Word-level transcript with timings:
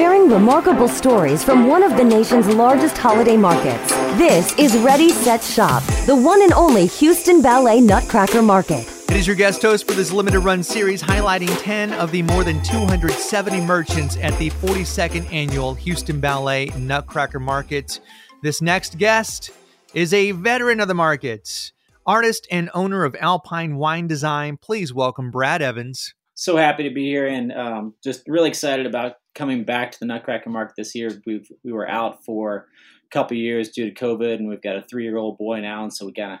sharing 0.00 0.30
remarkable 0.30 0.88
stories 0.88 1.44
from 1.44 1.66
one 1.66 1.82
of 1.82 1.94
the 1.98 2.02
nation's 2.02 2.48
largest 2.54 2.96
holiday 2.96 3.36
markets. 3.36 3.92
This 4.16 4.58
is 4.58 4.74
Ready, 4.78 5.10
Set, 5.10 5.44
Shop, 5.44 5.82
the 6.06 6.16
one 6.16 6.40
and 6.40 6.54
only 6.54 6.86
Houston 6.86 7.42
Ballet 7.42 7.82
Nutcracker 7.82 8.40
Market. 8.40 8.88
It 9.10 9.16
is 9.18 9.26
your 9.26 9.36
guest 9.36 9.60
host 9.60 9.86
for 9.86 9.92
this 9.92 10.10
limited 10.10 10.40
run 10.40 10.62
series 10.62 11.02
highlighting 11.02 11.54
10 11.60 11.92
of 11.92 12.12
the 12.12 12.22
more 12.22 12.44
than 12.44 12.62
270 12.62 13.60
merchants 13.60 14.16
at 14.16 14.32
the 14.38 14.48
42nd 14.48 15.30
annual 15.30 15.74
Houston 15.74 16.18
Ballet 16.18 16.72
Nutcracker 16.78 17.38
Market. 17.38 18.00
This 18.42 18.62
next 18.62 18.96
guest 18.96 19.50
is 19.92 20.14
a 20.14 20.30
veteran 20.30 20.80
of 20.80 20.88
the 20.88 20.94
market, 20.94 21.72
artist 22.06 22.48
and 22.50 22.70
owner 22.72 23.04
of 23.04 23.14
Alpine 23.20 23.76
Wine 23.76 24.06
Design. 24.06 24.56
Please 24.56 24.94
welcome 24.94 25.30
Brad 25.30 25.60
Evans. 25.60 26.14
So 26.36 26.56
happy 26.56 26.84
to 26.84 26.94
be 26.94 27.04
here 27.04 27.26
and 27.26 27.52
um, 27.52 27.94
just 28.02 28.22
really 28.26 28.48
excited 28.48 28.86
about 28.86 29.16
coming 29.34 29.64
back 29.64 29.92
to 29.92 29.98
the 29.98 30.06
Nutcracker 30.06 30.50
Market 30.50 30.76
this 30.76 30.94
year. 30.94 31.20
we 31.26 31.46
we 31.64 31.72
were 31.72 31.88
out 31.88 32.24
for 32.24 32.66
a 33.04 33.08
couple 33.10 33.36
years 33.36 33.70
due 33.70 33.90
to 33.90 34.04
COVID, 34.04 34.36
and 34.36 34.48
we've 34.48 34.62
got 34.62 34.76
a 34.76 34.82
three 34.82 35.04
year 35.04 35.16
old 35.16 35.38
boy 35.38 35.60
now, 35.60 35.82
and 35.82 35.92
so 35.92 36.06
we 36.06 36.12
kind 36.12 36.34
of 36.34 36.40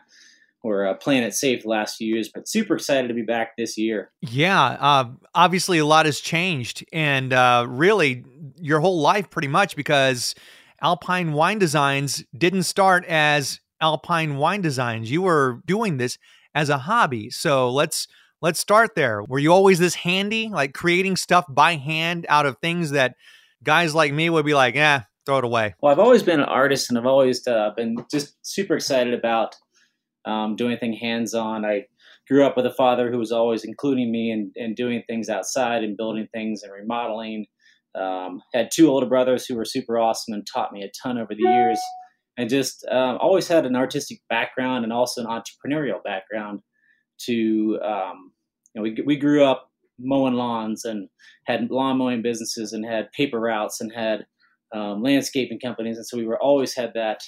we're 0.62 0.86
uh, 0.86 0.94
playing 0.94 1.22
it 1.22 1.34
safe 1.34 1.62
the 1.62 1.68
last 1.68 1.96
few 1.96 2.14
years, 2.14 2.28
but 2.28 2.46
super 2.46 2.74
excited 2.74 3.08
to 3.08 3.14
be 3.14 3.22
back 3.22 3.56
this 3.56 3.78
year. 3.78 4.10
Yeah, 4.20 4.62
uh, 4.62 5.06
obviously 5.34 5.78
a 5.78 5.86
lot 5.86 6.06
has 6.06 6.20
changed, 6.20 6.84
and 6.92 7.32
uh, 7.32 7.64
really 7.68 8.24
your 8.60 8.80
whole 8.80 9.00
life 9.00 9.30
pretty 9.30 9.48
much 9.48 9.74
because 9.74 10.34
Alpine 10.82 11.32
Wine 11.32 11.58
Designs 11.58 12.24
didn't 12.36 12.64
start 12.64 13.04
as 13.06 13.60
Alpine 13.80 14.36
Wine 14.36 14.60
Designs. 14.60 15.10
You 15.10 15.22
were 15.22 15.62
doing 15.66 15.96
this 15.96 16.18
as 16.54 16.68
a 16.68 16.78
hobby. 16.78 17.30
So 17.30 17.70
let's 17.70 18.06
let's 18.42 18.60
start 18.60 18.94
there. 18.94 19.22
Were 19.24 19.38
you 19.38 19.52
always 19.52 19.78
this 19.78 19.94
handy, 19.94 20.48
like 20.48 20.74
creating 20.74 21.16
stuff 21.16 21.44
by 21.48 21.76
hand 21.76 22.26
out 22.28 22.46
of 22.46 22.58
things 22.58 22.90
that 22.90 23.14
guys 23.62 23.94
like 23.94 24.12
me 24.12 24.30
would 24.30 24.46
be 24.46 24.54
like, 24.54 24.74
yeah, 24.74 25.04
throw 25.26 25.38
it 25.38 25.44
away? 25.44 25.74
Well, 25.80 25.92
I've 25.92 25.98
always 25.98 26.22
been 26.22 26.40
an 26.40 26.46
artist, 26.46 26.90
and 26.90 26.98
I've 26.98 27.06
always 27.06 27.46
uh, 27.46 27.70
been 27.76 27.96
just 28.10 28.34
super 28.42 28.76
excited 28.76 29.14
about 29.14 29.56
um, 30.24 30.56
doing 30.56 30.72
anything 30.72 30.94
hands 30.94 31.34
on. 31.34 31.64
I 31.64 31.86
grew 32.28 32.44
up 32.44 32.56
with 32.56 32.66
a 32.66 32.74
father 32.74 33.10
who 33.10 33.18
was 33.18 33.32
always 33.32 33.64
including 33.64 34.10
me 34.10 34.30
in, 34.30 34.52
in 34.54 34.74
doing 34.74 35.02
things 35.06 35.28
outside 35.28 35.82
and 35.82 35.96
building 35.96 36.28
things 36.32 36.62
and 36.62 36.72
remodeling. 36.72 37.46
Um, 37.94 38.40
had 38.54 38.70
two 38.72 38.88
older 38.88 39.06
brothers 39.06 39.46
who 39.46 39.56
were 39.56 39.64
super 39.64 39.98
awesome 39.98 40.34
and 40.34 40.46
taught 40.46 40.72
me 40.72 40.84
a 40.84 40.90
ton 41.02 41.18
over 41.18 41.34
the 41.34 41.42
years. 41.42 41.80
And 42.36 42.48
just 42.48 42.86
um, 42.88 43.18
always 43.20 43.48
had 43.48 43.66
an 43.66 43.74
artistic 43.74 44.20
background 44.30 44.84
and 44.84 44.92
also 44.92 45.22
an 45.22 45.26
entrepreneurial 45.26 46.02
background. 46.02 46.60
To 47.26 47.78
um, 47.82 48.32
you 48.74 48.80
know, 48.80 48.82
we 48.82 49.02
we 49.04 49.16
grew 49.16 49.44
up 49.44 49.70
mowing 49.98 50.34
lawns 50.34 50.84
and 50.84 51.08
had 51.46 51.70
lawn 51.70 51.98
mowing 51.98 52.22
businesses 52.22 52.72
and 52.72 52.84
had 52.84 53.12
paper 53.12 53.38
routes 53.38 53.80
and 53.80 53.92
had 53.92 54.26
um, 54.74 55.02
landscaping 55.02 55.60
companies, 55.60 55.96
and 55.96 56.06
so 56.06 56.16
we 56.16 56.26
were 56.26 56.40
always 56.40 56.74
had 56.74 56.92
that 56.94 57.22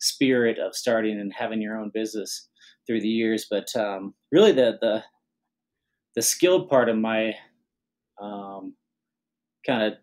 spirit 0.00 0.58
of 0.58 0.74
starting 0.74 1.18
and 1.20 1.32
having 1.32 1.62
your 1.62 1.78
own 1.78 1.90
business 1.92 2.48
through 2.86 3.00
the 3.00 3.08
years. 3.08 3.46
But 3.50 3.74
um, 3.76 4.14
really, 4.30 4.52
the 4.52 4.78
the 4.80 5.02
the 6.14 6.22
skilled 6.22 6.68
part 6.68 6.88
of 6.88 6.96
my 6.96 7.34
um, 8.20 8.74
kind 9.66 9.82
of 9.82 9.94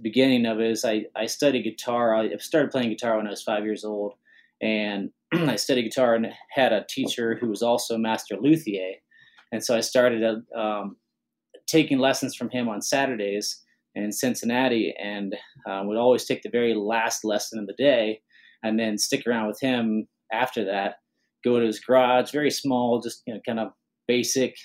beginning 0.00 0.46
of 0.46 0.60
it 0.60 0.70
is 0.70 0.84
I, 0.84 1.06
I 1.16 1.26
studied 1.26 1.64
guitar. 1.64 2.14
I 2.14 2.36
started 2.38 2.70
playing 2.70 2.90
guitar 2.90 3.16
when 3.16 3.26
I 3.26 3.30
was 3.30 3.42
five 3.42 3.64
years 3.64 3.84
old, 3.84 4.14
and 4.60 5.10
I 5.32 5.56
studied 5.56 5.84
guitar 5.84 6.14
and 6.14 6.28
had 6.50 6.72
a 6.72 6.86
teacher 6.88 7.36
who 7.40 7.48
was 7.48 7.62
also 7.62 7.94
a 7.94 7.98
master 7.98 8.36
luthier, 8.40 8.94
and 9.52 9.62
so 9.64 9.76
I 9.76 9.80
started 9.80 10.22
uh, 10.24 10.58
um, 10.58 10.96
taking 11.66 11.98
lessons 11.98 12.34
from 12.34 12.50
him 12.50 12.68
on 12.68 12.80
Saturdays 12.80 13.62
in 13.94 14.12
Cincinnati, 14.12 14.94
and 15.02 15.36
uh, 15.68 15.82
would 15.84 15.98
always 15.98 16.24
take 16.24 16.42
the 16.42 16.50
very 16.50 16.74
last 16.74 17.24
lesson 17.24 17.58
of 17.58 17.66
the 17.66 17.74
day 17.74 18.20
and 18.62 18.78
then 18.78 18.98
stick 18.98 19.26
around 19.26 19.48
with 19.48 19.60
him 19.60 20.06
after 20.32 20.64
that. 20.64 20.96
Go 21.44 21.60
to 21.60 21.66
his 21.66 21.80
garage, 21.80 22.30
very 22.32 22.50
small, 22.50 23.00
just 23.00 23.22
you 23.26 23.34
know, 23.34 23.40
kind 23.46 23.60
of 23.60 23.72
basic 24.06 24.56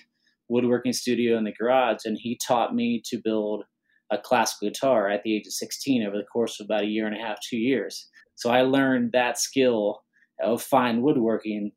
woodworking 0.50 0.94
studio 0.94 1.38
in 1.38 1.44
the 1.44 1.52
garage, 1.52 2.06
and 2.06 2.18
he 2.20 2.40
taught 2.46 2.76
me 2.76 3.02
to 3.06 3.22
build 3.24 3.64
a 4.12 4.18
classical 4.18 4.70
guitar 4.70 5.10
at 5.10 5.24
the 5.24 5.36
age 5.36 5.48
of 5.48 5.54
16 5.54 6.06
over 6.06 6.18
the 6.18 6.24
course 6.24 6.60
of 6.60 6.66
about 6.66 6.84
a 6.84 6.88
year 6.88 7.08
and 7.08 7.16
a 7.16 7.20
half, 7.20 7.38
two 7.42 7.58
years. 7.58 8.08
So 8.36 8.50
I 8.50 8.62
learned 8.62 9.12
that 9.12 9.40
skill 9.40 10.04
of 10.42 10.62
fine 10.62 11.02
woodworking 11.02 11.72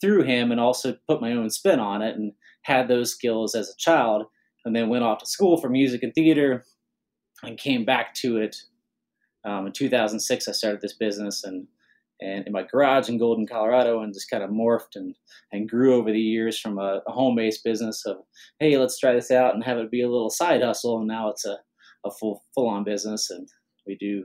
through 0.00 0.22
him 0.22 0.52
and 0.52 0.60
also 0.60 0.96
put 1.08 1.20
my 1.20 1.32
own 1.32 1.50
spin 1.50 1.80
on 1.80 2.02
it 2.02 2.16
and 2.16 2.32
had 2.62 2.88
those 2.88 3.12
skills 3.12 3.54
as 3.54 3.68
a 3.68 3.76
child 3.78 4.26
and 4.64 4.74
then 4.74 4.88
went 4.88 5.04
off 5.04 5.18
to 5.18 5.26
school 5.26 5.56
for 5.56 5.68
music 5.68 6.02
and 6.02 6.14
theater 6.14 6.64
and 7.42 7.58
came 7.58 7.84
back 7.84 8.14
to 8.14 8.36
it 8.36 8.56
um, 9.44 9.66
in 9.66 9.72
2006, 9.72 10.48
I 10.48 10.52
started 10.52 10.80
this 10.80 10.94
business 10.94 11.44
and 11.44 11.66
and 12.20 12.48
in 12.48 12.52
my 12.52 12.64
garage 12.64 13.08
in 13.08 13.16
Golden, 13.16 13.46
Colorado, 13.46 14.02
and 14.02 14.12
just 14.12 14.28
kind 14.28 14.42
of 14.42 14.50
morphed 14.50 14.96
and 14.96 15.14
and 15.52 15.68
grew 15.68 15.94
over 15.94 16.10
the 16.10 16.20
years 16.20 16.58
from 16.58 16.78
a, 16.78 17.00
a 17.06 17.12
home 17.12 17.36
based 17.36 17.62
business 17.64 18.04
of 18.04 18.16
hey, 18.58 18.76
let's 18.76 18.98
try 18.98 19.12
this 19.12 19.30
out 19.30 19.54
and 19.54 19.62
have 19.64 19.78
it 19.78 19.90
be 19.90 20.02
a 20.02 20.10
little 20.10 20.30
side 20.30 20.62
hustle, 20.62 20.98
and 20.98 21.06
now 21.06 21.28
it's 21.30 21.46
a 21.46 21.58
a 22.04 22.10
full 22.10 22.44
full 22.54 22.68
on 22.68 22.84
business, 22.84 23.30
and 23.30 23.48
we 23.86 23.96
do 23.96 24.24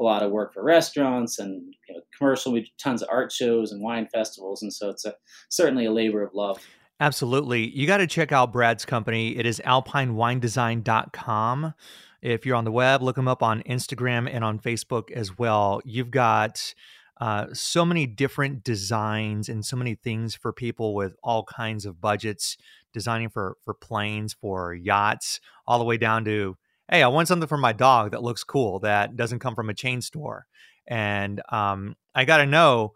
a 0.00 0.02
lot 0.02 0.22
of 0.22 0.30
work 0.30 0.54
for 0.54 0.64
restaurants 0.64 1.38
and 1.38 1.74
you 1.88 1.94
know, 1.94 2.00
commercial. 2.16 2.52
We 2.52 2.62
do 2.62 2.68
tons 2.82 3.02
of 3.02 3.08
art 3.12 3.30
shows 3.30 3.72
and 3.72 3.82
wine 3.82 4.08
festivals, 4.12 4.62
and 4.62 4.72
so 4.72 4.88
it's 4.88 5.04
a 5.04 5.14
certainly 5.48 5.84
a 5.86 5.92
labor 5.92 6.22
of 6.22 6.32
love. 6.34 6.58
Absolutely. 6.98 7.68
You 7.70 7.86
got 7.86 7.98
to 7.98 8.06
check 8.06 8.32
out 8.32 8.52
Brad's 8.52 8.84
company. 8.84 9.36
It 9.36 9.46
is 9.46 9.62
alpinewinedesign.com. 9.64 11.74
If 12.20 12.44
you're 12.44 12.56
on 12.56 12.64
the 12.64 12.72
web, 12.72 13.02
look 13.02 13.16
them 13.16 13.28
up 13.28 13.42
on 13.42 13.62
Instagram 13.62 14.28
and 14.30 14.44
on 14.44 14.58
Facebook 14.58 15.10
as 15.10 15.38
well. 15.38 15.80
You've 15.86 16.10
got 16.10 16.74
uh, 17.18 17.46
so 17.54 17.86
many 17.86 18.06
different 18.06 18.62
designs 18.64 19.48
and 19.48 19.64
so 19.64 19.76
many 19.76 19.94
things 19.94 20.34
for 20.34 20.52
people 20.52 20.94
with 20.94 21.14
all 21.22 21.44
kinds 21.44 21.86
of 21.86 22.00
budgets, 22.00 22.56
designing 22.92 23.28
for 23.30 23.56
for 23.64 23.72
planes, 23.72 24.34
for 24.34 24.74
yachts, 24.74 25.40
all 25.66 25.78
the 25.78 25.84
way 25.84 25.96
down 25.96 26.26
to 26.26 26.56
hey, 26.90 27.02
I 27.02 27.08
want 27.08 27.28
something 27.28 27.48
for 27.48 27.56
my 27.56 27.72
dog 27.72 28.10
that 28.12 28.22
looks 28.22 28.44
cool 28.44 28.80
that 28.80 29.16
doesn't 29.16 29.38
come 29.38 29.54
from 29.54 29.70
a 29.70 29.74
chain 29.74 30.00
store, 30.00 30.46
and 30.86 31.40
um, 31.50 31.96
I 32.14 32.24
got 32.24 32.38
to 32.38 32.46
know 32.46 32.92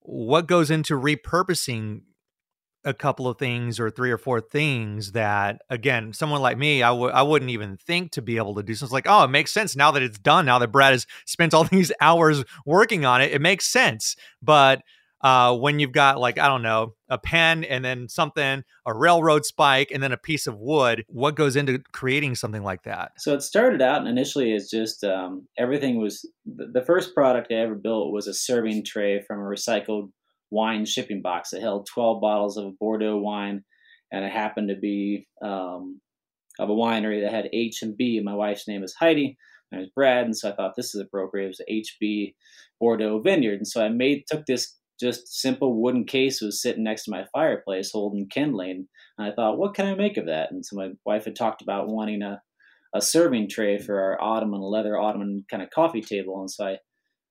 what 0.00 0.46
goes 0.46 0.70
into 0.70 0.94
repurposing 0.94 2.02
a 2.86 2.94
couple 2.94 3.26
of 3.26 3.36
things 3.36 3.80
or 3.80 3.90
three 3.90 4.12
or 4.12 4.16
four 4.16 4.40
things 4.40 5.10
that 5.10 5.60
again 5.68 6.12
someone 6.12 6.40
like 6.40 6.56
me 6.56 6.84
I 6.84 6.90
w- 6.90 7.10
I 7.10 7.20
wouldn't 7.22 7.50
even 7.50 7.76
think 7.76 8.12
to 8.12 8.22
be 8.22 8.36
able 8.36 8.54
to 8.54 8.62
do. 8.62 8.76
So 8.76 8.84
it's 8.84 8.92
like 8.92 9.06
oh 9.08 9.24
it 9.24 9.30
makes 9.30 9.52
sense 9.52 9.74
now 9.74 9.90
that 9.90 10.04
it's 10.04 10.20
done 10.20 10.46
now 10.46 10.60
that 10.60 10.70
brad 10.70 10.92
has 10.92 11.04
spent 11.24 11.52
all 11.52 11.64
these 11.70 11.90
hours 12.00 12.44
working 12.64 13.04
on 13.04 13.20
it 13.20 13.32
it 13.32 13.42
makes 13.42 13.66
sense. 13.66 14.14
But 14.40 14.82
uh, 15.22 15.56
when 15.56 15.78
you've 15.78 15.92
got 15.92 16.18
like 16.18 16.38
i 16.38 16.46
don't 16.46 16.62
know 16.62 16.94
a 17.08 17.18
pen 17.18 17.64
and 17.64 17.84
then 17.84 18.08
something 18.08 18.62
a 18.86 18.94
railroad 18.94 19.44
spike 19.44 19.90
and 19.92 20.02
then 20.02 20.12
a 20.12 20.16
piece 20.16 20.46
of 20.46 20.58
wood 20.58 21.04
what 21.08 21.36
goes 21.36 21.56
into 21.56 21.78
creating 21.92 22.34
something 22.34 22.62
like 22.62 22.82
that 22.82 23.12
so 23.18 23.34
it 23.34 23.42
started 23.42 23.80
out 23.80 24.06
initially 24.06 24.52
as 24.52 24.68
just 24.68 25.04
um, 25.04 25.46
everything 25.58 25.98
was 25.98 26.28
the 26.44 26.84
first 26.86 27.14
product 27.14 27.52
i 27.52 27.54
ever 27.54 27.74
built 27.74 28.12
was 28.12 28.26
a 28.26 28.34
serving 28.34 28.84
tray 28.84 29.20
from 29.22 29.38
a 29.38 29.42
recycled 29.42 30.10
wine 30.50 30.84
shipping 30.84 31.22
box 31.22 31.50
that 31.50 31.60
held 31.60 31.86
12 31.86 32.20
bottles 32.20 32.56
of 32.56 32.78
Bordeaux 32.78 33.16
wine, 33.16 33.64
and 34.12 34.24
it 34.24 34.32
happened 34.32 34.68
to 34.68 34.76
be 34.76 35.26
um, 35.42 36.00
of 36.58 36.70
a 36.70 36.74
winery 36.74 37.22
that 37.22 37.32
had 37.32 37.48
H 37.52 37.82
and 37.82 37.96
B. 37.96 38.20
My 38.24 38.34
wife's 38.34 38.68
name 38.68 38.82
is 38.82 38.94
Heidi, 38.98 39.36
I 39.72 39.78
was 39.78 39.90
Brad, 39.94 40.24
and 40.24 40.36
so 40.36 40.50
I 40.50 40.54
thought 40.54 40.74
this 40.76 40.94
is 40.94 41.00
appropriate. 41.00 41.46
It 41.46 41.56
was 41.68 41.92
HB 42.02 42.34
Bordeaux 42.80 43.20
Vineyard, 43.20 43.56
and 43.56 43.68
so 43.68 43.84
I 43.84 43.88
made 43.88 44.24
took 44.30 44.46
this 44.46 44.74
just 44.98 45.28
simple 45.28 45.80
wooden 45.80 46.04
case 46.04 46.40
was 46.40 46.62
sitting 46.62 46.84
next 46.84 47.04
to 47.04 47.10
my 47.10 47.24
fireplace 47.32 47.90
holding 47.92 48.28
kindling, 48.28 48.88
and 49.18 49.30
I 49.30 49.34
thought, 49.34 49.58
what 49.58 49.74
can 49.74 49.86
I 49.86 49.94
make 49.94 50.16
of 50.16 50.26
that? 50.26 50.50
And 50.50 50.64
so 50.64 50.76
my 50.76 50.90
wife 51.04 51.24
had 51.24 51.36
talked 51.36 51.62
about 51.62 51.88
wanting 51.88 52.22
a 52.22 52.40
a 52.94 53.00
serving 53.00 53.48
tray 53.48 53.78
for 53.78 54.00
our 54.00 54.20
ottoman 54.22 54.60
leather 54.60 54.98
ottoman 54.98 55.44
kind 55.50 55.62
of 55.62 55.70
coffee 55.70 56.00
table, 56.00 56.40
and 56.40 56.50
so 56.50 56.76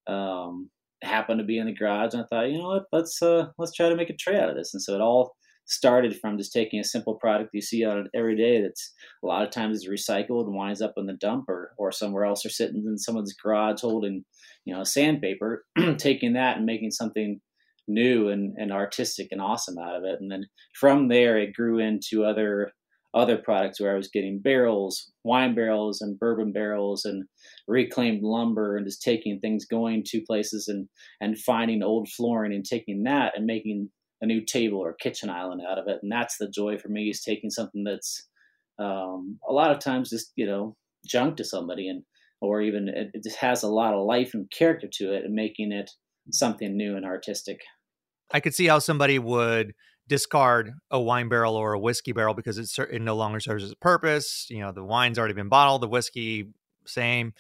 I 0.08 0.12
um, 0.12 0.70
happened 1.04 1.40
to 1.40 1.46
be 1.46 1.58
in 1.58 1.66
the 1.68 1.74
garage, 1.74 2.14
and 2.14 2.24
I 2.24 2.26
thought, 2.28 2.50
you 2.50 2.60
know 2.60 2.68
what, 2.68 2.86
let's 2.92 3.22
uh, 3.22 3.48
let's 3.58 3.74
try 3.74 3.90
to 3.90 3.96
make 3.96 4.10
a 4.10 4.16
tray 4.16 4.40
out 4.40 4.50
of 4.50 4.56
this. 4.56 4.74
And 4.74 4.82
so 4.82 4.94
it 4.94 5.02
all 5.02 5.36
started 5.66 6.20
from 6.20 6.38
just 6.38 6.54
taking 6.54 6.80
a 6.80 6.84
simple 6.84 7.16
product 7.16 7.50
you 7.54 7.62
see 7.62 7.84
on 7.84 8.08
every 8.14 8.36
day 8.36 8.62
that's 8.62 8.94
a 9.24 9.28
lot 9.28 9.44
of 9.44 9.50
times 9.50 9.78
is 9.78 9.90
recycled 9.90 10.46
and 10.46 10.56
winds 10.56 10.82
up 10.82 10.94
in 10.96 11.08
the 11.08 11.14
dump 11.14 11.50
or, 11.50 11.72
or 11.78 11.92
somewhere 11.92 12.24
else 12.24 12.46
or 12.46 12.50
sitting 12.50 12.84
in 12.86 12.98
someone's 12.98 13.34
garage 13.34 13.82
holding 13.82 14.24
you 14.66 14.76
know 14.76 14.84
sandpaper 14.84 15.66
taking 15.98 16.34
that 16.34 16.58
and 16.58 16.66
making 16.66 16.92
something 16.92 17.42
new 17.88 18.30
and, 18.30 18.56
and 18.58 18.72
artistic 18.72 19.28
and 19.32 19.42
awesome 19.42 19.78
out 19.78 19.96
of 19.96 20.04
it 20.04 20.20
and 20.20 20.32
then 20.32 20.44
from 20.74 21.08
there 21.08 21.38
it 21.38 21.54
grew 21.54 21.80
into 21.80 22.24
other 22.26 22.72
other 23.16 23.38
products 23.38 23.80
where 23.80 23.94
I 23.94 23.98
was 23.98 24.10
getting 24.10 24.42
barrels, 24.42 25.10
wine 25.24 25.56
barrels, 25.56 26.02
and 26.02 26.20
bourbon 26.20 26.52
barrels, 26.52 27.06
and 27.06 27.24
reclaimed 27.66 28.22
lumber, 28.22 28.76
and 28.76 28.86
just 28.86 29.02
taking 29.02 29.40
things 29.40 29.66
going 29.66 30.04
to 30.08 30.22
places 30.28 30.68
and 30.68 30.90
and 31.22 31.40
finding 31.40 31.82
old 31.82 32.10
flooring 32.10 32.54
and 32.54 32.66
taking 32.66 33.04
that 33.04 33.34
and 33.36 33.46
making 33.46 33.90
a 34.22 34.26
new 34.26 34.44
table 34.44 34.80
or 34.80 34.94
kitchen 34.94 35.30
island 35.30 35.62
out 35.68 35.80
of 35.80 35.88
it. 35.88 36.00
And 36.04 36.12
that's 36.12 36.38
the 36.38 36.50
joy 36.50 36.78
for 36.78 36.90
me 36.90 37.10
is 37.10 37.22
taking 37.22 37.50
something 37.50 37.86
that's 37.86 38.28
um, 38.80 39.40
a 39.48 39.54
lot 39.54 39.72
of 39.72 39.80
times 39.80 40.10
just 40.10 40.34
you 40.36 40.46
know 40.46 40.76
junk 41.08 41.38
to 41.38 41.46
somebody 41.46 41.88
and 41.88 42.04
or 42.42 42.62
even 42.62 42.90
it, 42.90 43.12
it 43.14 43.24
just 43.24 43.38
has 43.38 43.64
a 43.64 43.70
lot 43.70 43.94
of 43.94 44.06
life 44.06 44.34
and 44.34 44.52
character 44.52 44.88
to 44.92 45.14
it 45.14 45.24
and 45.24 45.34
making 45.34 45.72
it 45.72 45.90
something 46.32 46.76
new 46.76 46.98
and 46.98 47.06
artistic. 47.06 47.60
I 48.32 48.40
could 48.40 48.54
see 48.54 48.66
how 48.66 48.80
somebody 48.80 49.20
would 49.20 49.74
discard 50.08 50.72
a 50.92 51.00
wine 51.00 51.30
barrel 51.30 51.56
or 51.56 51.74
a 51.74 51.80
whiskey 51.80 52.12
barrel 52.12 52.34
because 52.34 52.58
it, 52.58 52.88
it 52.92 53.02
no 53.02 53.16
longer 53.16 53.40
serves 53.40 53.64
its 53.64 53.74
purpose. 53.76 54.48
You 54.50 54.60
know, 54.60 54.72
the 54.72 54.84
wine's 54.84 55.18
already 55.18 55.34
been 55.34 55.50
bottled, 55.50 55.82
the 55.82 55.88
whiskey, 55.88 56.50
same. 56.86 57.34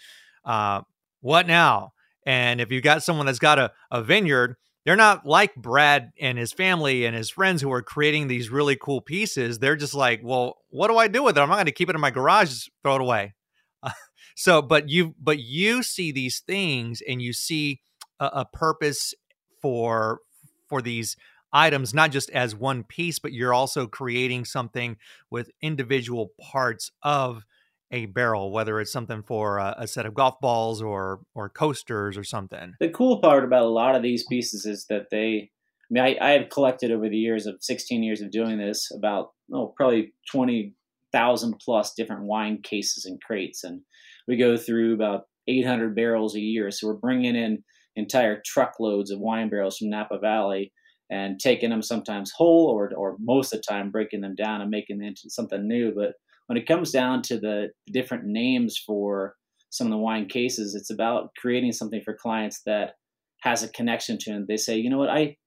Uh, 0.43 0.81
what 1.21 1.47
now? 1.47 1.93
And 2.25 2.59
if 2.59 2.71
you've 2.71 2.83
got 2.83 3.03
someone 3.03 3.27
that's 3.27 3.39
got 3.39 3.59
a, 3.59 3.71
a 3.91 4.01
vineyard, 4.01 4.55
they're 4.83 4.95
not 4.95 5.25
like 5.25 5.55
Brad 5.55 6.11
and 6.19 6.37
his 6.37 6.53
family 6.53 7.05
and 7.05 7.15
his 7.15 7.29
friends 7.29 7.61
who 7.61 7.71
are 7.71 7.81
creating 7.81 8.27
these 8.27 8.49
really 8.49 8.75
cool 8.75 9.01
pieces. 9.01 9.59
They're 9.59 9.75
just 9.75 9.95
like, 9.95 10.21
well, 10.23 10.57
what 10.69 10.89
do 10.89 10.97
I 10.97 11.07
do 11.07 11.23
with 11.23 11.37
it? 11.37 11.41
I'm 11.41 11.49
not 11.49 11.55
going 11.55 11.65
to 11.65 11.71
keep 11.71 11.89
it 11.89 11.95
in 11.95 12.01
my 12.01 12.11
garage, 12.11 12.67
throw 12.83 12.95
it 12.95 13.01
away. 13.01 13.33
Uh, 13.81 13.91
so, 14.35 14.61
but 14.61 14.89
you, 14.89 15.15
but 15.19 15.39
you 15.39 15.83
see 15.83 16.11
these 16.11 16.39
things 16.39 17.01
and 17.07 17.21
you 17.21 17.33
see 17.33 17.81
a, 18.19 18.25
a 18.25 18.45
purpose 18.45 19.13
for 19.61 20.19
for 20.67 20.81
these 20.81 21.15
items, 21.53 21.93
not 21.93 22.11
just 22.11 22.29
as 22.31 22.55
one 22.55 22.83
piece, 22.83 23.19
but 23.19 23.31
you're 23.31 23.53
also 23.53 23.87
creating 23.87 24.45
something 24.45 24.97
with 25.31 25.49
individual 25.61 26.31
parts 26.39 26.91
of 27.01 27.45
a 27.91 28.07
barrel, 28.07 28.51
whether 28.51 28.79
it's 28.79 28.91
something 28.91 29.23
for 29.23 29.57
a, 29.57 29.75
a, 29.79 29.87
set 29.87 30.05
of 30.05 30.13
golf 30.13 30.39
balls 30.41 30.81
or 30.81 31.21
or 31.33 31.49
coasters 31.49 32.17
or 32.17 32.23
something. 32.23 32.73
The 32.79 32.89
cool 32.89 33.21
part 33.21 33.43
about 33.43 33.63
a 33.63 33.69
lot 33.69 33.95
of 33.95 34.01
these 34.01 34.25
pieces 34.25 34.65
is 34.65 34.85
that 34.89 35.09
they. 35.11 35.51
I 35.89 35.93
mean, 35.93 36.03
I, 36.03 36.17
I 36.19 36.31
have 36.31 36.49
collected 36.49 36.91
over 36.91 37.07
the 37.07 37.17
years 37.17 37.45
of 37.45 37.57
16 37.61 38.01
years 38.01 38.19
of 38.19 38.31
doing 38.31 38.57
this 38.57 38.89
about 38.91 39.33
oh 39.53 39.67
probably 39.77 40.13
20,000 40.31 41.59
plus 41.59 41.93
different 41.93 42.23
wine 42.23 42.59
cases 42.63 43.05
and 43.05 43.21
crates, 43.21 43.63
and 43.63 43.81
we 44.27 44.35
go 44.35 44.57
through 44.57 44.95
about 44.95 45.27
800 45.47 45.95
barrels 45.95 46.35
a 46.35 46.39
year. 46.39 46.71
So 46.71 46.87
we're 46.87 46.93
bringing 46.95 47.35
in 47.35 47.63
entire 47.95 48.41
truckloads 48.45 49.11
of 49.11 49.19
wine 49.19 49.49
barrels 49.49 49.77
from 49.77 49.89
Napa 49.89 50.19
Valley 50.19 50.71
and 51.09 51.39
taking 51.39 51.69
them 51.69 51.81
sometimes 51.81 52.31
whole 52.35 52.67
or 52.67 52.91
or 52.95 53.15
most 53.19 53.53
of 53.53 53.59
the 53.59 53.63
time 53.69 53.91
breaking 53.91 54.21
them 54.21 54.35
down 54.35 54.61
and 54.61 54.71
making 54.71 54.97
them 54.97 55.07
into 55.07 55.29
something 55.29 55.67
new. 55.67 55.93
But 55.95 56.13
when 56.47 56.57
it 56.57 56.67
comes 56.67 56.91
down 56.91 57.21
to 57.23 57.39
the 57.39 57.69
different 57.91 58.25
names 58.25 58.77
for 58.77 59.35
some 59.69 59.87
of 59.87 59.91
the 59.91 59.97
wine 59.97 60.27
cases, 60.27 60.75
it's 60.75 60.89
about 60.89 61.29
creating 61.37 61.73
something 61.73 62.01
for 62.03 62.15
clients 62.19 62.61
that 62.65 62.93
has 63.41 63.63
a 63.63 63.69
connection 63.69 64.17
to 64.19 64.31
them. 64.31 64.45
They 64.47 64.57
say, 64.57 64.77
you 64.77 64.89
know 64.89 64.97
what, 64.97 65.09
I 65.09 65.37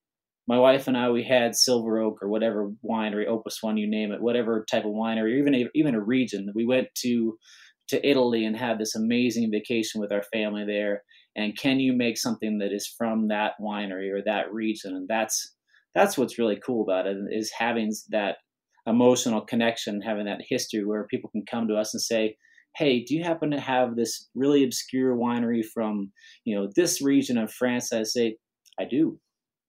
my 0.47 0.57
wife 0.57 0.87
and 0.87 0.97
I 0.97 1.11
we 1.11 1.23
had 1.23 1.55
Silver 1.55 1.99
Oak 1.99 2.23
or 2.23 2.29
whatever 2.29 2.71
winery, 2.83 3.27
Opus 3.27 3.61
One, 3.61 3.77
you 3.77 3.87
name 3.87 4.11
it, 4.11 4.21
whatever 4.21 4.65
type 4.69 4.83
of 4.83 4.91
winery, 4.91 5.37
even 5.37 5.53
a, 5.53 5.67
even 5.75 5.93
a 5.93 6.01
region. 6.01 6.51
We 6.55 6.65
went 6.65 6.87
to 6.99 7.37
to 7.89 8.07
Italy 8.07 8.45
and 8.45 8.55
had 8.55 8.79
this 8.79 8.95
amazing 8.95 9.51
vacation 9.51 9.99
with 9.99 10.11
our 10.11 10.23
family 10.23 10.63
there. 10.65 11.03
And 11.39 11.57
can 11.57 11.79
you 11.79 11.93
make 11.93 12.17
something 12.17 12.57
that 12.57 12.73
is 12.73 12.93
from 12.97 13.29
that 13.29 13.53
winery 13.61 14.11
or 14.11 14.21
that 14.25 14.51
region? 14.53 14.93
And 14.93 15.07
that's 15.07 15.55
that's 15.95 16.17
what's 16.17 16.37
really 16.37 16.59
cool 16.63 16.83
about 16.83 17.07
it 17.07 17.17
is 17.31 17.51
having 17.57 17.91
that 18.09 18.37
emotional 18.85 19.41
connection, 19.41 20.01
having 20.01 20.25
that 20.25 20.41
history 20.47 20.85
where 20.85 21.07
people 21.07 21.29
can 21.29 21.45
come 21.49 21.67
to 21.69 21.75
us 21.77 21.93
and 21.93 22.01
say, 22.01 22.35
"Hey, 22.75 23.03
do 23.05 23.15
you 23.15 23.23
happen 23.23 23.51
to 23.51 23.59
have 23.59 23.95
this 23.95 24.29
really 24.35 24.65
obscure 24.65 25.15
winery 25.15 25.63
from 25.63 26.11
you 26.43 26.55
know 26.55 26.69
this 26.75 27.01
region 27.01 27.37
of 27.37 27.53
France?" 27.53 27.93
I 27.93 28.03
say, 28.03 28.35
"I 28.77 28.83
do," 28.83 29.17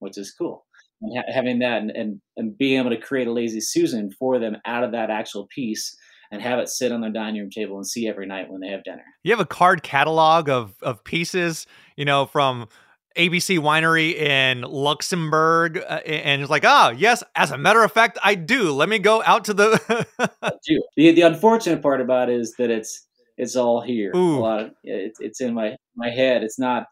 which 0.00 0.18
is 0.18 0.32
cool. 0.32 0.66
And 1.00 1.18
ha- 1.18 1.32
having 1.32 1.60
that 1.60 1.82
and, 1.82 1.92
and 1.92 2.20
and 2.36 2.58
being 2.58 2.80
able 2.80 2.90
to 2.90 3.00
create 3.00 3.28
a 3.28 3.32
lazy 3.32 3.60
Susan 3.60 4.10
for 4.18 4.40
them 4.40 4.56
out 4.66 4.82
of 4.82 4.90
that 4.92 5.10
actual 5.10 5.46
piece 5.54 5.96
and 6.30 6.40
have 6.40 6.58
it 6.58 6.68
sit 6.68 6.92
on 6.92 7.00
their 7.00 7.10
dining 7.10 7.40
room 7.40 7.50
table 7.50 7.76
and 7.76 7.86
see 7.86 8.08
every 8.08 8.26
night 8.26 8.50
when 8.50 8.60
they 8.60 8.68
have 8.68 8.84
dinner. 8.84 9.04
You 9.22 9.32
have 9.32 9.40
a 9.40 9.46
card 9.46 9.82
catalog 9.82 10.48
of 10.48 10.74
of 10.82 11.02
pieces, 11.04 11.66
you 11.96 12.04
know, 12.04 12.26
from 12.26 12.68
ABC 13.16 13.58
Winery 13.58 14.14
in 14.14 14.62
Luxembourg, 14.62 15.78
uh, 15.78 16.00
and 16.06 16.40
it's 16.40 16.50
like, 16.50 16.64
oh 16.64 16.90
yes, 16.96 17.22
as 17.34 17.50
a 17.50 17.58
matter 17.58 17.82
of 17.82 17.92
fact, 17.92 18.18
I 18.22 18.34
do. 18.34 18.70
Let 18.70 18.88
me 18.88 18.98
go 18.98 19.22
out 19.24 19.44
to 19.46 19.54
the. 19.54 20.06
the 20.96 21.12
the 21.12 21.22
unfortunate 21.22 21.82
part 21.82 22.00
about 22.00 22.30
it 22.30 22.38
is 22.38 22.54
that 22.58 22.70
it's 22.70 23.06
it's 23.36 23.56
all 23.56 23.80
here. 23.80 24.12
Ooh. 24.14 24.38
A 24.38 24.40
lot 24.40 24.60
of 24.60 24.70
it, 24.84 25.12
it's 25.18 25.40
in 25.40 25.54
my 25.54 25.76
my 25.96 26.10
head. 26.10 26.44
It's 26.44 26.58
not. 26.58 26.86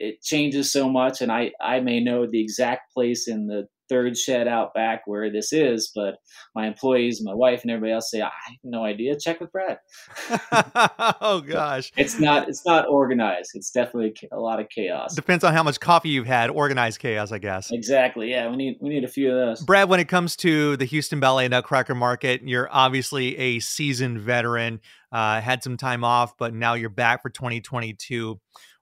It 0.00 0.22
changes 0.22 0.70
so 0.70 0.88
much, 0.88 1.20
and 1.20 1.30
I 1.30 1.52
I 1.60 1.80
may 1.80 2.00
know 2.00 2.26
the 2.26 2.40
exact 2.40 2.92
place 2.92 3.28
in 3.28 3.46
the 3.46 3.66
third 3.88 4.16
shed 4.16 4.48
out 4.48 4.74
back 4.74 5.02
where 5.06 5.30
this 5.30 5.52
is, 5.52 5.90
but 5.94 6.16
my 6.54 6.66
employees, 6.66 7.22
my 7.22 7.34
wife, 7.34 7.62
and 7.62 7.70
everybody 7.70 7.92
else 7.92 8.10
say, 8.10 8.20
I 8.20 8.24
have 8.24 8.56
no 8.64 8.84
idea. 8.84 9.18
Check 9.18 9.40
with 9.40 9.52
Brad. 9.52 9.78
oh 11.20 11.40
gosh, 11.40 11.92
it's 11.96 12.18
not 12.18 12.48
it's 12.48 12.64
not 12.66 12.88
organized. 12.88 13.50
It's 13.54 13.70
definitely 13.70 14.14
a 14.32 14.38
lot 14.38 14.60
of 14.60 14.68
chaos. 14.68 15.14
Depends 15.14 15.44
on 15.44 15.52
how 15.52 15.62
much 15.62 15.80
coffee 15.80 16.10
you've 16.10 16.26
had. 16.26 16.50
Organized 16.50 17.00
chaos, 17.00 17.32
I 17.32 17.38
guess. 17.38 17.70
Exactly. 17.70 18.30
Yeah, 18.30 18.50
we 18.50 18.56
need 18.56 18.78
we 18.80 18.88
need 18.88 19.04
a 19.04 19.08
few 19.08 19.30
of 19.30 19.36
those. 19.36 19.62
Brad, 19.62 19.88
when 19.88 20.00
it 20.00 20.08
comes 20.08 20.36
to 20.36 20.76
the 20.76 20.84
Houston 20.84 21.20
Ballet 21.20 21.48
Nutcracker 21.48 21.94
Market, 21.94 22.42
you're 22.44 22.68
obviously 22.70 23.36
a 23.38 23.60
seasoned 23.60 24.20
veteran. 24.20 24.80
Uh, 25.10 25.40
had 25.40 25.62
some 25.62 25.76
time 25.76 26.04
off, 26.04 26.36
but 26.38 26.52
now 26.52 26.74
you're 26.74 26.90
back 26.90 27.22
for 27.22 27.30
2022 27.30 28.38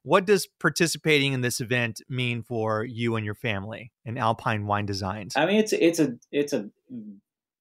what 0.06 0.24
does 0.24 0.46
participating 0.60 1.32
in 1.32 1.40
this 1.40 1.60
event 1.60 2.00
mean 2.08 2.40
for 2.40 2.84
you 2.84 3.16
and 3.16 3.26
your 3.26 3.34
family 3.34 3.90
in 4.04 4.16
Alpine 4.16 4.64
Wine 4.64 4.86
Designs? 4.86 5.32
I 5.36 5.46
mean, 5.46 5.56
it's 5.56 5.72
it's 5.72 5.98
a 5.98 6.12
it's 6.30 6.52
a, 6.52 6.66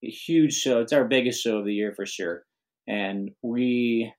a 0.04 0.08
huge 0.08 0.54
show. 0.54 0.80
It's 0.80 0.94
our 0.94 1.06
biggest 1.06 1.42
show 1.42 1.58
of 1.58 1.66
the 1.66 1.74
year 1.74 1.92
for 1.96 2.06
sure. 2.06 2.44
And 2.88 3.32
we, 3.42 4.14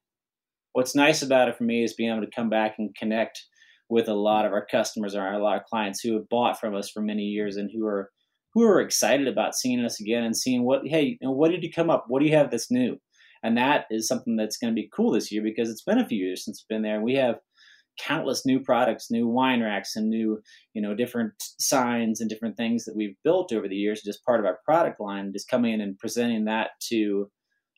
what's 0.72 0.96
nice 0.96 1.22
about 1.22 1.49
it 1.49 1.56
for 1.56 1.62
me 1.62 1.84
is 1.84 1.94
being 1.94 2.10
able 2.10 2.26
to 2.26 2.32
come 2.34 2.50
back 2.50 2.75
and 2.78 2.92
connect 2.96 3.44
with 3.88 4.08
a 4.08 4.14
lot 4.14 4.44
of 4.44 4.52
our 4.52 4.66
customers 4.66 5.14
or 5.14 5.25
a 5.25 5.38
lot 5.40 5.58
of 5.58 5.64
clients 5.66 6.00
who 6.00 6.14
have 6.14 6.28
bought 6.28 6.58
from 6.58 6.75
us 6.75 6.90
for 6.90 7.00
many 7.00 7.22
years 7.22 7.56
and 7.56 7.70
who 7.72 7.87
are 7.87 8.10
who 8.54 8.64
are 8.64 8.81
excited 8.81 9.28
about 9.28 9.54
seeing 9.54 9.84
us 9.84 10.00
again 10.00 10.25
and 10.25 10.37
seeing 10.37 10.64
what 10.64 10.81
hey, 10.84 11.16
you 11.20 11.28
know, 11.28 11.31
what 11.31 11.52
did 11.52 11.62
you 11.62 11.70
come 11.70 11.90
up? 11.90 12.06
What 12.08 12.19
do 12.19 12.26
you 12.26 12.34
have 12.34 12.50
that's 12.50 12.72
new? 12.72 12.99
And 13.42 13.56
that 13.56 13.86
is 13.90 14.08
something 14.08 14.36
that's 14.36 14.56
going 14.56 14.74
to 14.74 14.80
be 14.80 14.90
cool 14.94 15.12
this 15.12 15.30
year 15.30 15.42
because 15.42 15.70
it's 15.70 15.82
been 15.82 15.98
a 15.98 16.06
few 16.06 16.18
years 16.18 16.44
since 16.44 16.64
we've 16.64 16.76
been 16.76 16.82
there. 16.82 17.00
We 17.00 17.14
have 17.14 17.36
countless 17.98 18.44
new 18.44 18.60
products, 18.60 19.10
new 19.10 19.26
wine 19.26 19.62
racks, 19.62 19.96
and 19.96 20.08
new, 20.08 20.40
you 20.74 20.82
know, 20.82 20.94
different 20.94 21.32
signs 21.58 22.20
and 22.20 22.28
different 22.28 22.56
things 22.56 22.84
that 22.84 22.96
we've 22.96 23.16
built 23.24 23.52
over 23.52 23.68
the 23.68 23.76
years, 23.76 24.02
just 24.04 24.24
part 24.24 24.40
of 24.40 24.46
our 24.46 24.58
product 24.64 25.00
line, 25.00 25.32
just 25.32 25.48
coming 25.48 25.74
in 25.74 25.80
and 25.80 25.98
presenting 25.98 26.44
that 26.44 26.70
to 26.88 27.30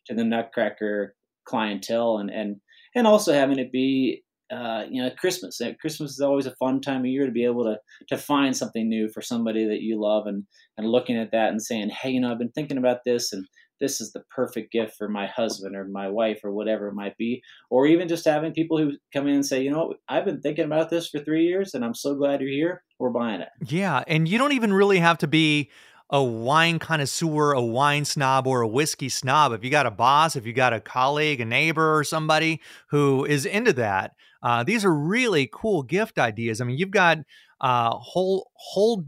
to 0.07 0.15
the 0.15 0.25
Nutcracker 0.25 1.15
clientele, 1.45 2.19
and 2.19 2.31
and 2.31 2.57
and 2.95 3.07
also 3.07 3.33
having 3.33 3.59
it 3.59 3.73
be. 3.73 4.23
Uh, 4.51 4.85
you 4.91 5.03
know, 5.03 5.11
Christmas. 5.11 5.61
Christmas 5.79 6.13
is 6.13 6.21
always 6.21 6.47
a 6.47 6.57
fun 6.57 6.81
time 6.81 7.01
of 7.01 7.07
year 7.07 7.27
to 7.27 7.33
be 7.33 7.45
able 7.45 7.65
to 7.65 7.77
to 8.09 8.17
find 8.17 8.57
something 8.57 8.89
new 8.89 9.07
for 9.11 9.21
somebody 9.21 9.67
that 9.67 9.83
you 9.83 10.01
love, 10.01 10.27
and 10.27 10.45
and 10.79 10.89
looking 10.89 11.19
at 11.19 11.33
that 11.33 11.51
and 11.51 11.61
saying, 11.61 11.91
hey, 11.91 12.09
you 12.09 12.21
know, 12.23 12.33
I've 12.33 12.39
been 12.39 12.53
thinking 12.53 12.79
about 12.79 13.01
this, 13.05 13.31
and 13.35 13.45
this 13.81 14.01
is 14.01 14.13
the 14.13 14.25
perfect 14.31 14.73
gift 14.73 14.97
for 14.97 15.09
my 15.09 15.27
husband 15.27 15.77
or 15.77 15.85
my 15.85 16.09
wife 16.09 16.41
or 16.45 16.53
whatever 16.53 16.89
it 16.89 16.95
might 16.95 17.17
be. 17.17 17.43
Or 17.71 17.87
even 17.87 18.09
just 18.09 18.25
having 18.25 18.53
people 18.53 18.79
who 18.79 18.93
come 19.13 19.27
in 19.27 19.35
and 19.35 19.47
say, 19.47 19.63
you 19.63 19.71
know, 19.71 19.87
what, 19.87 19.99
I've 20.09 20.25
been 20.25 20.41
thinking 20.41 20.65
about 20.65 20.91
this 20.91 21.09
for 21.09 21.21
three 21.21 21.47
years 21.47 21.75
and 21.75 21.85
I'm 21.85 21.95
so 21.95 22.15
glad 22.15 22.41
you're 22.41 22.51
here. 22.51 22.83
We're 22.99 23.11
buying 23.11 23.41
it. 23.41 23.49
Yeah. 23.67 24.03
And 24.07 24.29
you 24.29 24.39
don't 24.39 24.53
even 24.53 24.73
really 24.73 24.99
have 24.99 25.19
to 25.19 25.29
be 25.29 25.71
a 26.11 26.23
wine 26.23 26.79
connoisseur, 26.79 27.53
a 27.53 27.63
wine 27.63 28.05
snob, 28.05 28.47
or 28.47 28.63
a 28.63 28.69
whiskey 28.69 29.09
snob. 29.09 29.53
If 29.53 29.63
you 29.63 29.71
got 29.71 29.87
a 29.87 29.91
boss, 29.91 30.37
if 30.37 30.47
you 30.47 30.53
got 30.53 30.73
a 30.73 30.81
colleague, 30.81 31.41
a 31.41 31.45
neighbor, 31.45 31.97
or 31.97 32.03
somebody 32.03 32.61
who 32.89 33.25
is 33.25 33.45
into 33.45 33.75
that, 33.75 34.15
uh, 34.43 34.65
these 34.65 34.85
are 34.85 34.95
really 34.95 35.49
cool 35.53 35.83
gift 35.83 36.19
ideas. 36.19 36.61
I 36.61 36.65
mean, 36.65 36.79
you've 36.79 36.91
got 36.91 37.19
uh, 37.61 37.91
whole 37.91 38.51
whole 38.55 39.05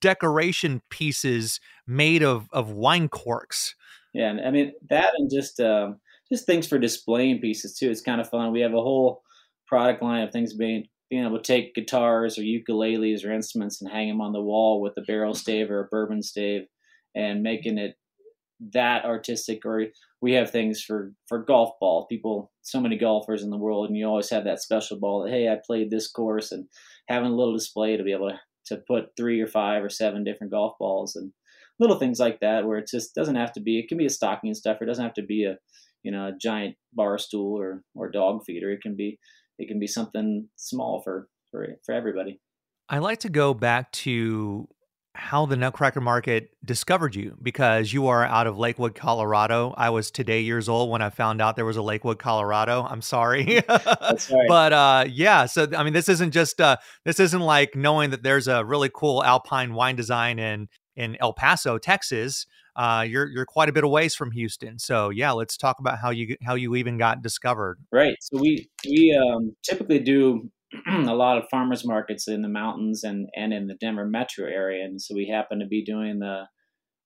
decoration 0.00 0.82
pieces 0.90 1.60
made 1.86 2.22
of 2.22 2.48
of 2.52 2.70
wine 2.70 3.08
corks 3.08 3.74
yeah, 4.12 4.30
and 4.30 4.40
I 4.40 4.50
mean 4.50 4.72
that, 4.88 5.12
and 5.16 5.30
just 5.30 5.60
um, 5.60 6.00
just 6.30 6.46
things 6.46 6.66
for 6.66 6.78
displaying 6.78 7.40
pieces 7.40 7.76
too. 7.76 7.90
It's 7.90 8.00
kind 8.00 8.20
of 8.20 8.28
fun. 8.28 8.52
We 8.52 8.60
have 8.60 8.74
a 8.74 8.82
whole 8.82 9.22
product 9.66 10.02
line 10.02 10.22
of 10.22 10.32
things 10.32 10.54
being 10.54 10.86
being 11.08 11.24
able 11.24 11.38
to 11.38 11.42
take 11.42 11.74
guitars 11.74 12.38
or 12.38 12.42
ukuleles 12.42 13.24
or 13.24 13.32
instruments 13.32 13.80
and 13.80 13.90
hang 13.90 14.08
them 14.08 14.20
on 14.20 14.32
the 14.32 14.40
wall 14.40 14.80
with 14.80 14.92
a 14.96 15.02
barrel 15.02 15.34
stave 15.34 15.70
or 15.70 15.80
a 15.80 15.88
bourbon 15.88 16.22
stave, 16.22 16.62
and 17.14 17.42
making 17.42 17.78
it 17.78 17.96
that 18.72 19.04
artistic. 19.04 19.64
Or 19.64 19.86
we 20.20 20.32
have 20.32 20.50
things 20.50 20.82
for 20.82 21.12
for 21.28 21.38
golf 21.44 21.78
ball. 21.80 22.06
People, 22.06 22.52
so 22.62 22.80
many 22.80 22.96
golfers 22.96 23.42
in 23.42 23.50
the 23.50 23.58
world, 23.58 23.88
and 23.88 23.96
you 23.96 24.06
always 24.06 24.30
have 24.30 24.44
that 24.44 24.62
special 24.62 24.98
ball 24.98 25.22
that 25.22 25.30
hey, 25.30 25.48
I 25.48 25.58
played 25.64 25.90
this 25.90 26.10
course, 26.10 26.52
and 26.52 26.66
having 27.08 27.30
a 27.30 27.36
little 27.36 27.54
display 27.54 27.96
to 27.96 28.02
be 28.02 28.12
able 28.12 28.30
to 28.30 28.40
to 28.66 28.76
put 28.86 29.10
three 29.16 29.40
or 29.40 29.46
five 29.46 29.82
or 29.82 29.88
seven 29.88 30.22
different 30.22 30.52
golf 30.52 30.74
balls 30.78 31.16
and 31.16 31.32
little 31.80 31.98
things 31.98 32.20
like 32.20 32.38
that 32.40 32.66
where 32.66 32.78
it 32.78 32.88
just 32.88 33.14
doesn't 33.14 33.36
have 33.36 33.52
to 33.52 33.60
be 33.60 33.78
it 33.78 33.88
can 33.88 33.98
be 33.98 34.06
a 34.06 34.10
stocking 34.10 34.54
stuffer 34.54 34.84
it 34.84 34.86
doesn't 34.86 35.04
have 35.04 35.14
to 35.14 35.22
be 35.22 35.44
a 35.44 35.56
you 36.02 36.12
know 36.12 36.28
a 36.28 36.32
giant 36.40 36.76
bar 36.92 37.18
stool 37.18 37.58
or 37.58 37.82
or 37.94 38.10
dog 38.10 38.42
feeder 38.46 38.70
it 38.70 38.82
can 38.82 38.94
be 38.94 39.18
it 39.58 39.66
can 39.66 39.80
be 39.80 39.86
something 39.86 40.48
small 40.56 41.00
for 41.02 41.28
for 41.50 41.66
for 41.84 41.94
everybody 41.94 42.38
i 42.88 42.98
like 42.98 43.20
to 43.20 43.28
go 43.28 43.54
back 43.54 43.90
to 43.92 44.68
how 45.14 45.44
the 45.44 45.56
Nutcracker 45.56 46.00
Market 46.00 46.50
discovered 46.64 47.16
you 47.16 47.36
because 47.42 47.92
you 47.92 48.06
are 48.06 48.24
out 48.24 48.46
of 48.46 48.58
Lakewood, 48.58 48.94
Colorado. 48.94 49.74
I 49.76 49.90
was 49.90 50.10
today 50.10 50.42
years 50.42 50.68
old 50.68 50.88
when 50.88 51.02
I 51.02 51.10
found 51.10 51.42
out 51.42 51.56
there 51.56 51.64
was 51.64 51.76
a 51.76 51.82
Lakewood, 51.82 52.18
Colorado. 52.18 52.86
I'm 52.88 53.02
sorry. 53.02 53.60
That's 53.66 54.30
right. 54.30 54.48
but 54.48 54.72
uh, 54.72 55.04
yeah, 55.08 55.46
so 55.46 55.66
I 55.76 55.82
mean, 55.82 55.92
this 55.92 56.08
isn't 56.08 56.30
just 56.30 56.60
uh, 56.60 56.76
this 57.04 57.18
isn't 57.18 57.40
like 57.40 57.74
knowing 57.74 58.10
that 58.10 58.22
there's 58.22 58.46
a 58.46 58.64
really 58.64 58.90
cool 58.94 59.22
alpine 59.22 59.74
wine 59.74 59.96
design 59.96 60.38
in 60.38 60.68
in 61.00 61.16
El 61.20 61.32
Paso, 61.32 61.78
Texas. 61.78 62.46
Uh, 62.76 63.04
you're 63.08 63.26
you're 63.26 63.46
quite 63.46 63.68
a 63.68 63.72
bit 63.72 63.84
away 63.84 64.08
from 64.08 64.30
Houston. 64.32 64.78
So 64.78 65.08
yeah, 65.08 65.32
let's 65.32 65.56
talk 65.56 65.78
about 65.80 65.98
how 65.98 66.10
you 66.10 66.36
how 66.44 66.54
you 66.54 66.76
even 66.76 66.98
got 66.98 67.22
discovered. 67.22 67.78
Right. 67.90 68.16
So 68.20 68.38
we 68.38 68.68
we 68.84 69.18
um, 69.18 69.56
typically 69.62 69.98
do 69.98 70.50
a 70.88 71.14
lot 71.14 71.38
of 71.38 71.44
farmers 71.50 71.86
markets 71.86 72.28
in 72.28 72.42
the 72.42 72.48
mountains 72.48 73.02
and, 73.02 73.28
and 73.34 73.52
in 73.52 73.66
the 73.66 73.74
Denver 73.74 74.06
metro 74.06 74.46
area. 74.46 74.84
And 74.84 75.00
so 75.00 75.14
we 75.14 75.26
happened 75.26 75.62
to 75.62 75.66
be 75.66 75.82
doing 75.82 76.20
the 76.20 76.44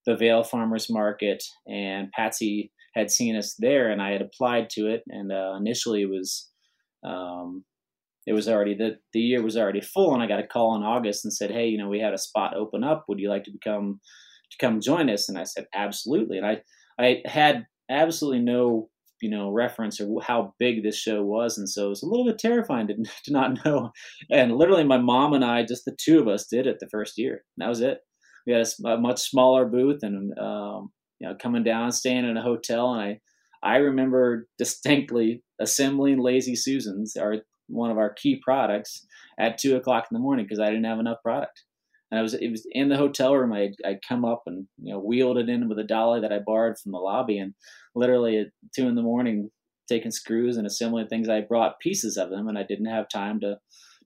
the 0.05 0.15
Vail 0.15 0.43
Farmers 0.43 0.87
Market, 0.87 1.43
and 1.67 2.11
Patsy 2.11 2.71
had 2.93 3.09
seen 3.09 3.35
us 3.35 3.55
there, 3.57 3.89
and 3.89 4.01
I 4.01 4.11
had 4.11 4.21
applied 4.21 4.69
to 4.71 4.87
it. 4.87 5.03
And 5.07 5.31
uh, 5.31 5.55
initially, 5.57 6.03
it 6.03 6.09
was 6.09 6.47
um, 7.03 7.63
it 8.25 8.33
was 8.33 8.47
already 8.47 8.73
the 8.75 8.97
the 9.13 9.19
year 9.19 9.41
was 9.43 9.57
already 9.57 9.81
full, 9.81 10.13
and 10.13 10.23
I 10.23 10.27
got 10.27 10.39
a 10.39 10.47
call 10.47 10.75
in 10.75 10.83
August 10.83 11.25
and 11.25 11.33
said, 11.33 11.51
"Hey, 11.51 11.67
you 11.67 11.77
know, 11.77 11.89
we 11.89 11.99
had 11.99 12.13
a 12.13 12.17
spot 12.17 12.55
open 12.55 12.83
up. 12.83 13.05
Would 13.07 13.19
you 13.19 13.29
like 13.29 13.43
to 13.43 13.51
become 13.51 13.99
to 14.51 14.57
come 14.59 14.81
join 14.81 15.09
us?" 15.09 15.29
And 15.29 15.37
I 15.37 15.43
said, 15.43 15.67
"Absolutely." 15.73 16.37
And 16.37 16.45
I 16.45 16.61
I 16.99 17.21
had 17.25 17.65
absolutely 17.89 18.41
no 18.41 18.89
you 19.21 19.29
know 19.29 19.49
reference 19.49 19.99
or 19.99 20.21
how 20.21 20.53
big 20.59 20.83
this 20.83 20.97
show 20.97 21.23
was 21.23 21.57
and 21.57 21.69
so 21.69 21.85
it 21.85 21.89
was 21.89 22.03
a 22.03 22.07
little 22.07 22.25
bit 22.25 22.37
terrifying 22.37 22.87
to, 22.87 22.95
to 23.23 23.31
not 23.31 23.63
know 23.63 23.91
and 24.29 24.55
literally 24.55 24.83
my 24.83 24.97
mom 24.97 25.33
and 25.33 25.45
i 25.45 25.63
just 25.63 25.85
the 25.85 25.95
two 25.99 26.19
of 26.19 26.27
us 26.27 26.47
did 26.47 26.67
it 26.67 26.77
the 26.79 26.89
first 26.89 27.17
year 27.17 27.43
that 27.57 27.69
was 27.69 27.81
it 27.81 27.99
we 28.45 28.53
had 28.53 28.61
a, 28.61 28.87
a 28.89 28.97
much 28.99 29.19
smaller 29.21 29.65
booth 29.65 30.03
and 30.03 30.37
um, 30.37 30.91
you 31.19 31.27
know 31.27 31.35
coming 31.41 31.63
down 31.63 31.91
staying 31.91 32.25
in 32.25 32.37
a 32.37 32.41
hotel 32.41 32.93
and 32.93 33.01
i 33.01 33.19
i 33.63 33.77
remember 33.77 34.47
distinctly 34.57 35.43
assembling 35.61 36.19
lazy 36.19 36.55
susans 36.55 37.15
our 37.15 37.37
one 37.67 37.91
of 37.91 37.97
our 37.97 38.13
key 38.13 38.39
products 38.43 39.05
at 39.39 39.57
two 39.57 39.75
o'clock 39.75 40.05
in 40.09 40.15
the 40.15 40.21
morning 40.21 40.45
because 40.45 40.59
i 40.59 40.67
didn't 40.67 40.85
have 40.85 40.99
enough 40.99 41.21
product 41.23 41.63
and 42.11 42.19
I 42.19 42.21
was 42.21 42.33
it 42.33 42.49
was 42.49 42.67
in 42.71 42.89
the 42.89 42.97
hotel 42.97 43.35
room. 43.35 43.53
I'd, 43.53 43.75
I'd 43.85 43.99
come 44.07 44.25
up 44.25 44.43
and 44.45 44.67
you 44.81 44.93
know 44.93 44.99
wheeled 44.99 45.37
it 45.37 45.49
in 45.49 45.67
with 45.67 45.79
a 45.79 45.83
dolly 45.83 46.21
that 46.21 46.31
I 46.31 46.39
borrowed 46.39 46.77
from 46.77 46.91
the 46.91 46.97
lobby, 46.97 47.37
and 47.37 47.53
literally 47.95 48.37
at 48.39 48.47
two 48.75 48.87
in 48.87 48.95
the 48.95 49.01
morning, 49.01 49.49
taking 49.89 50.11
screws 50.11 50.57
and 50.57 50.67
assembling 50.67 51.07
things. 51.07 51.29
I 51.29 51.41
brought 51.41 51.79
pieces 51.79 52.17
of 52.17 52.29
them, 52.29 52.47
and 52.47 52.57
I 52.57 52.63
didn't 52.63 52.85
have 52.85 53.09
time 53.09 53.39
to 53.41 53.57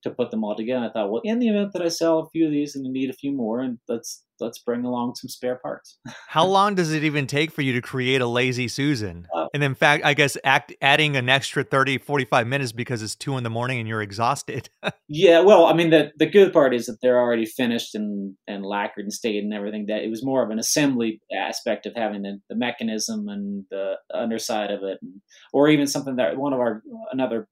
to 0.03 0.11
put 0.11 0.31
them 0.31 0.43
all 0.43 0.55
together. 0.55 0.85
I 0.85 0.91
thought, 0.91 1.11
well, 1.11 1.21
in 1.23 1.39
the 1.39 1.49
event 1.49 1.73
that 1.73 1.81
I 1.81 1.89
sell 1.89 2.19
a 2.19 2.29
few 2.29 2.45
of 2.45 2.51
these 2.51 2.75
and 2.75 2.83
need 2.91 3.09
a 3.09 3.13
few 3.13 3.31
more, 3.31 3.61
and 3.61 3.79
let's 3.87 4.23
let's 4.41 4.59
bring 4.59 4.85
along 4.85 5.15
some 5.15 5.29
spare 5.29 5.57
parts. 5.57 5.97
How 6.27 6.45
long 6.45 6.75
does 6.75 6.93
it 6.93 7.03
even 7.03 7.27
take 7.27 7.51
for 7.51 7.61
you 7.61 7.73
to 7.73 7.81
create 7.81 8.21
a 8.21 8.27
lazy 8.27 8.67
Susan? 8.67 9.27
Uh, 9.35 9.47
and 9.53 9.63
in 9.63 9.75
fact, 9.75 10.05
I 10.05 10.13
guess 10.13 10.37
act, 10.43 10.73
adding 10.81 11.15
an 11.15 11.29
extra 11.29 11.63
30, 11.63 11.97
45 11.99 12.47
minutes 12.47 12.71
because 12.71 13.01
it's 13.01 13.15
two 13.15 13.37
in 13.37 13.43
the 13.43 13.49
morning 13.49 13.79
and 13.79 13.87
you're 13.87 14.01
exhausted. 14.01 14.69
yeah, 15.07 15.41
well, 15.41 15.65
I 15.65 15.73
mean, 15.73 15.89
the, 15.89 16.11
the 16.17 16.25
good 16.25 16.53
part 16.53 16.73
is 16.73 16.85
that 16.85 16.99
they're 17.01 17.19
already 17.19 17.45
finished 17.45 17.95
and, 17.95 18.35
and 18.47 18.65
lacquered 18.65 19.05
and 19.05 19.13
stayed 19.13 19.43
and 19.43 19.53
everything. 19.53 19.87
That 19.87 20.03
it 20.03 20.09
was 20.09 20.23
more 20.23 20.43
of 20.43 20.49
an 20.49 20.59
assembly 20.59 21.21
aspect 21.35 21.85
of 21.85 21.93
having 21.95 22.21
the, 22.21 22.39
the 22.49 22.55
mechanism 22.55 23.27
and 23.27 23.65
the 23.69 23.95
underside 24.13 24.71
of 24.71 24.83
it, 24.83 24.99
and, 25.01 25.21
or 25.53 25.69
even 25.69 25.87
something 25.87 26.17
that 26.17 26.37
one 26.37 26.53
of 26.53 26.59
our 26.59 26.81
another 27.11 27.47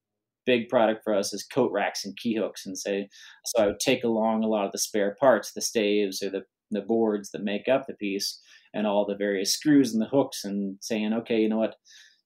big 0.48 0.68
product 0.68 1.04
for 1.04 1.14
us 1.14 1.32
is 1.34 1.44
coat 1.44 1.72
racks 1.72 2.04
and 2.04 2.18
key 2.18 2.36
hooks 2.36 2.66
and 2.66 2.76
say 2.78 3.08
so 3.46 3.62
i 3.62 3.68
would 3.68 3.80
take 3.80 4.04
along 4.04 4.44
a 4.44 4.48
lot 4.48 4.66
of 4.66 4.72
the 4.72 4.80
spare 4.80 5.16
parts 5.20 5.52
the 5.52 5.62
staves 5.62 6.24
or 6.24 6.32
the 6.32 6.44
the 6.72 6.82
boards 6.82 7.32
that 7.32 7.44
make 7.44 7.68
up 7.68 7.88
the 7.88 7.94
piece 7.94 8.42
and 8.74 8.86
all 8.86 9.06
the 9.06 9.16
various 9.16 9.54
screws 9.54 9.94
and 9.94 10.02
the 10.02 10.08
hooks 10.08 10.44
and 10.44 10.78
saying, 10.82 11.14
okay, 11.14 11.40
you 11.40 11.50
know 11.50 11.58
what? 11.58 11.76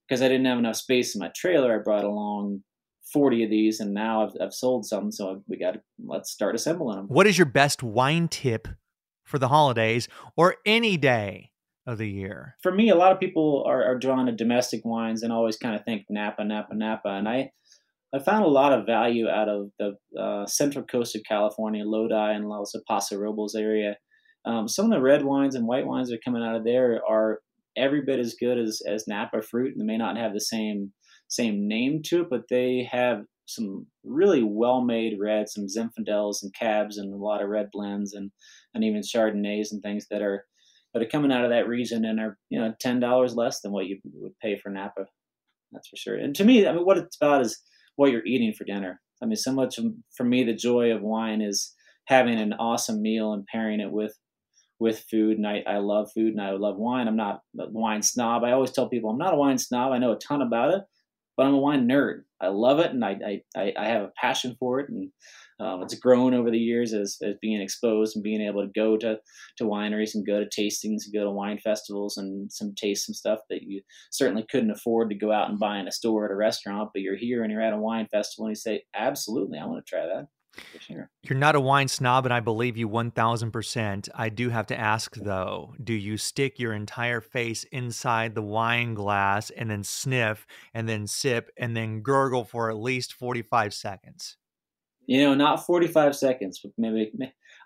Because 0.08 0.22
I 0.22 0.28
didn't 0.28 0.46
have 0.46 0.58
enough 0.58 0.76
space 0.76 1.14
in 1.14 1.20
my 1.20 1.30
trailer, 1.34 1.78
I 1.78 1.82
brought 1.82 2.04
along 2.04 2.62
40 3.12 3.44
of 3.44 3.50
these 3.50 3.80
and 3.80 3.94
now 3.94 4.26
I've, 4.26 4.32
I've 4.40 4.54
sold 4.54 4.86
some. 4.86 5.12
So 5.12 5.42
we 5.48 5.56
got 5.58 5.74
to, 5.74 5.80
let's 6.04 6.30
start 6.30 6.54
assembling 6.54 6.96
them. 6.96 7.06
What 7.08 7.26
is 7.26 7.38
your 7.38 7.46
best 7.46 7.82
wine 7.82 8.28
tip 8.28 8.68
for 9.24 9.38
the 9.38 9.48
holidays 9.48 10.08
or 10.36 10.56
any 10.66 10.96
day? 10.96 11.50
Of 11.84 11.98
the 11.98 12.08
year. 12.08 12.54
For 12.62 12.70
me, 12.70 12.90
a 12.90 12.94
lot 12.94 13.10
of 13.10 13.18
people 13.18 13.64
are, 13.66 13.82
are 13.82 13.98
drawn 13.98 14.26
to 14.26 14.32
domestic 14.32 14.84
wines 14.84 15.24
and 15.24 15.32
always 15.32 15.56
kind 15.56 15.74
of 15.74 15.84
think 15.84 16.04
Napa, 16.08 16.44
Napa, 16.44 16.76
Napa. 16.76 17.08
And 17.08 17.28
I, 17.28 17.50
I 18.14 18.18
found 18.18 18.44
a 18.44 18.48
lot 18.48 18.72
of 18.72 18.86
value 18.86 19.28
out 19.28 19.48
of 19.48 19.70
the 19.78 19.96
uh, 20.20 20.46
central 20.46 20.84
coast 20.84 21.16
of 21.16 21.22
California, 21.26 21.84
Lodi 21.84 22.34
and 22.34 22.44
also 22.44 22.80
Paso 22.86 23.16
Robles 23.16 23.54
area. 23.54 23.96
Um, 24.44 24.68
some 24.68 24.86
of 24.86 24.90
the 24.90 25.00
red 25.00 25.24
wines 25.24 25.54
and 25.54 25.66
white 25.66 25.86
wines 25.86 26.08
that 26.08 26.16
are 26.16 26.24
coming 26.24 26.42
out 26.42 26.56
of 26.56 26.64
there 26.64 27.00
are 27.08 27.40
every 27.76 28.02
bit 28.02 28.18
as 28.18 28.34
good 28.38 28.58
as, 28.58 28.82
as 28.86 29.08
Napa 29.08 29.40
fruit, 29.40 29.72
and 29.72 29.80
they 29.80 29.86
may 29.86 29.96
not 29.96 30.16
have 30.16 30.32
the 30.32 30.40
same 30.40 30.92
same 31.28 31.66
name 31.66 32.02
to 32.04 32.20
it, 32.20 32.26
but 32.28 32.42
they 32.50 32.86
have 32.90 33.22
some 33.46 33.86
really 34.04 34.42
well 34.42 34.82
made 34.82 35.18
reds, 35.18 35.54
some 35.54 35.66
Zinfandels 35.66 36.42
and 36.42 36.52
Cabs, 36.54 36.98
and 36.98 37.12
a 37.12 37.16
lot 37.16 37.42
of 37.42 37.48
red 37.48 37.68
blends, 37.72 38.12
and 38.12 38.30
and 38.74 38.84
even 38.84 39.00
Chardonnays 39.00 39.72
and 39.72 39.82
things 39.82 40.06
that 40.10 40.20
are 40.22 40.44
that 40.92 41.02
are 41.02 41.08
coming 41.08 41.32
out 41.32 41.44
of 41.44 41.50
that 41.50 41.68
region 41.68 42.04
and 42.04 42.20
are 42.20 42.36
you 42.50 42.60
know 42.60 42.74
ten 42.80 43.00
dollars 43.00 43.34
less 43.34 43.60
than 43.60 43.72
what 43.72 43.86
you 43.86 43.98
would 44.14 44.38
pay 44.40 44.58
for 44.58 44.68
Napa. 44.68 45.06
That's 45.70 45.88
for 45.88 45.96
sure. 45.96 46.16
And 46.16 46.34
to 46.36 46.44
me, 46.44 46.66
I 46.66 46.72
mean, 46.72 46.84
what 46.84 46.98
it's 46.98 47.16
about 47.16 47.40
is 47.40 47.58
what 47.96 48.10
you're 48.10 48.26
eating 48.26 48.52
for 48.52 48.64
dinner. 48.64 49.00
I 49.22 49.26
mean, 49.26 49.36
so 49.36 49.52
much 49.52 49.78
for 50.16 50.24
me, 50.24 50.44
the 50.44 50.54
joy 50.54 50.92
of 50.92 51.02
wine 51.02 51.40
is 51.40 51.74
having 52.06 52.38
an 52.38 52.52
awesome 52.54 53.00
meal 53.00 53.32
and 53.32 53.46
pairing 53.46 53.80
it 53.80 53.90
with 53.90 54.16
with 54.80 55.04
food 55.08 55.38
and 55.38 55.46
I, 55.46 55.62
I 55.64 55.78
love 55.78 56.10
food 56.12 56.32
and 56.32 56.40
I 56.40 56.50
love 56.50 56.76
wine. 56.76 57.06
I'm 57.06 57.16
not 57.16 57.42
a 57.58 57.68
wine 57.70 58.02
snob. 58.02 58.42
I 58.42 58.50
always 58.50 58.72
tell 58.72 58.88
people 58.88 59.10
I'm 59.10 59.18
not 59.18 59.32
a 59.32 59.36
wine 59.36 59.56
snob. 59.56 59.92
I 59.92 59.98
know 59.98 60.10
a 60.10 60.18
ton 60.18 60.42
about 60.42 60.74
it, 60.74 60.82
but 61.36 61.46
I'm 61.46 61.54
a 61.54 61.58
wine 61.58 61.88
nerd. 61.88 62.22
I 62.40 62.48
love 62.48 62.80
it 62.80 62.90
and 62.90 63.04
I, 63.04 63.40
I, 63.56 63.72
I 63.78 63.86
have 63.86 64.02
a 64.02 64.12
passion 64.20 64.56
for 64.58 64.80
it. 64.80 64.90
And 64.90 65.12
um, 65.60 65.82
it's 65.82 65.94
grown 65.94 66.34
over 66.34 66.50
the 66.50 66.58
years 66.58 66.92
as, 66.92 67.18
as 67.22 67.34
being 67.40 67.60
exposed 67.60 68.16
and 68.16 68.22
being 68.22 68.40
able 68.40 68.62
to 68.62 68.72
go 68.74 68.96
to, 68.96 69.18
to 69.58 69.64
wineries 69.64 70.14
and 70.14 70.26
go 70.26 70.40
to 70.40 70.46
tastings 70.46 71.04
and 71.04 71.14
go 71.14 71.24
to 71.24 71.30
wine 71.30 71.58
festivals 71.58 72.16
and 72.16 72.50
some 72.52 72.74
taste 72.74 73.06
some 73.06 73.14
stuff 73.14 73.40
that 73.50 73.62
you 73.62 73.82
certainly 74.10 74.44
couldn't 74.50 74.70
afford 74.70 75.10
to 75.10 75.16
go 75.16 75.32
out 75.32 75.50
and 75.50 75.58
buy 75.58 75.78
in 75.78 75.88
a 75.88 75.92
store 75.92 76.24
at 76.24 76.30
a 76.30 76.36
restaurant, 76.36 76.90
but 76.92 77.02
you're 77.02 77.16
here 77.16 77.42
and 77.42 77.52
you're 77.52 77.62
at 77.62 77.72
a 77.72 77.78
wine 77.78 78.08
festival 78.10 78.46
and 78.46 78.52
you 78.52 78.56
say, 78.56 78.84
absolutely, 78.94 79.58
I 79.58 79.66
want 79.66 79.84
to 79.84 79.90
try 79.90 80.06
that. 80.06 80.26
Sure. 80.80 81.10
You're 81.22 81.38
not 81.38 81.54
a 81.54 81.60
wine 81.60 81.88
snob, 81.88 82.26
and 82.26 82.34
I 82.34 82.40
believe 82.40 82.76
you 82.76 82.88
1000%. 82.88 84.08
I 84.14 84.28
do 84.28 84.50
have 84.50 84.66
to 84.66 84.78
ask, 84.78 85.14
though 85.16 85.74
do 85.82 85.94
you 85.94 86.16
stick 86.16 86.58
your 86.58 86.72
entire 86.72 87.20
face 87.20 87.64
inside 87.64 88.34
the 88.34 88.42
wine 88.42 88.94
glass 88.94 89.50
and 89.50 89.70
then 89.70 89.84
sniff 89.84 90.46
and 90.74 90.88
then 90.88 91.06
sip 91.06 91.50
and 91.56 91.76
then 91.76 92.02
gurgle 92.02 92.44
for 92.44 92.70
at 92.70 92.76
least 92.76 93.14
45 93.14 93.72
seconds? 93.72 94.36
You 95.06 95.22
know, 95.22 95.34
not 95.34 95.66
45 95.66 96.14
seconds, 96.14 96.60
but 96.62 96.72
maybe 96.78 97.10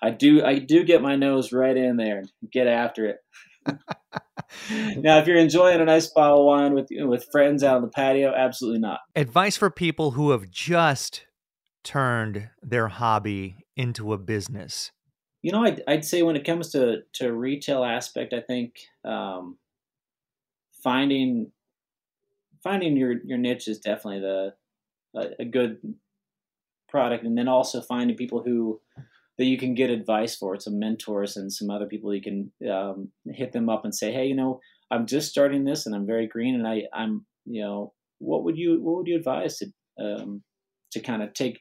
I 0.02 0.11
do. 0.11 0.45
I 0.45 0.59
do 0.59 0.85
get 0.85 1.02
my 1.02 1.16
nose 1.16 1.52
right 1.52 1.76
in 1.76 1.97
there 1.97 2.19
and 2.19 2.31
get 2.50 2.66
after 2.66 3.07
it. 3.07 3.19
now, 4.97 5.19
if 5.19 5.26
you're 5.26 5.37
enjoying 5.37 5.81
a 5.81 5.85
nice 5.85 6.07
bottle 6.07 6.40
of 6.40 6.47
wine 6.47 6.75
with 6.75 6.88
with 6.90 7.26
friends 7.31 7.62
out 7.62 7.76
on 7.76 7.83
the 7.83 7.88
patio, 7.88 8.33
absolutely 8.35 8.81
not. 8.81 9.00
Advice 9.14 9.57
for 9.57 9.71
people 9.71 10.12
who 10.12 10.31
have 10.31 10.50
just 10.50 11.26
turned 11.87 12.50
their 12.62 12.88
hobby 12.88 13.57
into 13.76 14.12
a 14.12 14.19
business? 14.19 14.90
You 15.43 15.52
know, 15.52 15.64
I'd, 15.64 15.83
I'd 15.87 16.05
say 16.05 16.23
when 16.23 16.35
it 16.35 16.45
comes 16.45 16.73
to, 16.73 17.02
to 17.14 17.33
retail 17.33 17.85
aspect, 17.85 18.33
I 18.33 18.40
think 18.40 18.75
um, 19.05 19.57
finding 20.83 21.52
finding 22.62 22.97
your, 22.97 23.14
your 23.25 23.38
niche 23.38 23.69
is 23.69 23.78
definitely 23.78 24.21
the 24.21 24.55
a, 25.14 25.43
a 25.43 25.45
good 25.45 25.78
product, 26.97 27.25
and 27.25 27.37
then 27.37 27.49
also 27.49 27.83
finding 27.83 28.17
people 28.17 28.43
who 28.43 28.81
that 29.38 29.45
you 29.45 29.59
can 29.59 29.75
get 29.75 29.91
advice 29.91 30.35
for, 30.35 30.59
some 30.59 30.79
mentors 30.79 31.37
and 31.37 31.53
some 31.53 31.69
other 31.69 31.85
people 31.85 32.15
you 32.15 32.23
can 32.23 32.50
um, 32.73 33.11
hit 33.26 33.53
them 33.53 33.69
up 33.69 33.85
and 33.85 33.95
say, 33.95 34.11
hey, 34.11 34.25
you 34.25 34.35
know, 34.35 34.61
I'm 34.91 35.05
just 35.05 35.29
starting 35.29 35.65
this 35.65 35.85
and 35.85 35.95
I'm 35.95 36.07
very 36.07 36.26
green, 36.26 36.55
and 36.55 36.67
I 36.67 36.85
I'm 36.95 37.26
you 37.45 37.62
know, 37.62 37.93
what 38.19 38.45
would 38.45 38.57
you 38.57 38.83
what 38.83 38.97
would 38.97 39.07
you 39.07 39.17
advise 39.17 39.59
to 39.59 39.67
um, 40.03 40.43
to 40.93 41.00
kind 41.00 41.23
of 41.23 41.35
take 41.35 41.61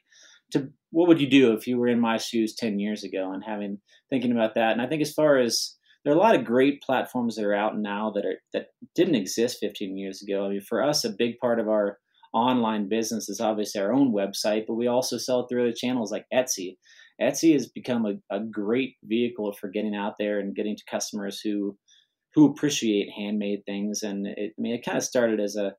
to 0.52 0.70
what 0.90 1.08
would 1.08 1.20
you 1.20 1.28
do 1.28 1.52
if 1.52 1.66
you 1.66 1.78
were 1.78 1.88
in 1.88 2.00
my 2.00 2.16
shoes 2.16 2.54
10 2.54 2.78
years 2.78 3.04
ago? 3.04 3.32
And 3.32 3.44
having 3.44 3.78
thinking 4.10 4.32
about 4.32 4.54
that. 4.54 4.72
And 4.72 4.80
i 4.80 4.86
think 4.86 5.02
as 5.02 5.12
far 5.12 5.38
as 5.38 5.74
there 6.04 6.14
are 6.14 6.16
a 6.16 6.20
lot 6.20 6.36
of 6.36 6.44
great 6.44 6.80
platforms 6.82 7.34
that 7.34 7.44
are 7.44 7.54
out 7.54 7.76
now 7.76 8.12
that 8.14 8.24
are 8.24 8.36
that 8.52 8.68
didn't 8.94 9.16
exist 9.16 9.58
15 9.60 9.98
years 9.98 10.22
ago. 10.22 10.46
I 10.46 10.50
mean 10.50 10.60
for 10.60 10.82
us 10.82 11.04
a 11.04 11.10
big 11.10 11.38
part 11.38 11.60
of 11.60 11.68
our 11.68 11.98
online 12.36 12.88
business 12.88 13.28
is 13.28 13.40
obviously 13.40 13.80
our 13.80 13.92
own 13.92 14.12
website 14.12 14.64
but 14.66 14.74
we 14.74 14.86
also 14.86 15.16
sell 15.16 15.46
through 15.46 15.62
other 15.62 15.72
channels 15.72 16.12
like 16.12 16.26
etsy. 16.32 16.76
Etsy 17.20 17.54
has 17.54 17.68
become 17.68 18.04
a, 18.04 18.36
a 18.36 18.40
great 18.40 18.94
vehicle 19.04 19.52
for 19.52 19.68
getting 19.68 19.96
out 19.96 20.14
there 20.18 20.38
and 20.38 20.54
getting 20.54 20.76
to 20.76 20.82
customers 20.90 21.40
who 21.40 21.76
who 22.34 22.50
appreciate 22.50 23.08
handmade 23.16 23.62
things. 23.64 24.02
And 24.02 24.26
it, 24.26 24.52
i 24.58 24.60
mean 24.60 24.74
it 24.74 24.84
kind 24.84 24.98
of 24.98 25.04
started 25.04 25.40
as 25.40 25.56
a 25.56 25.72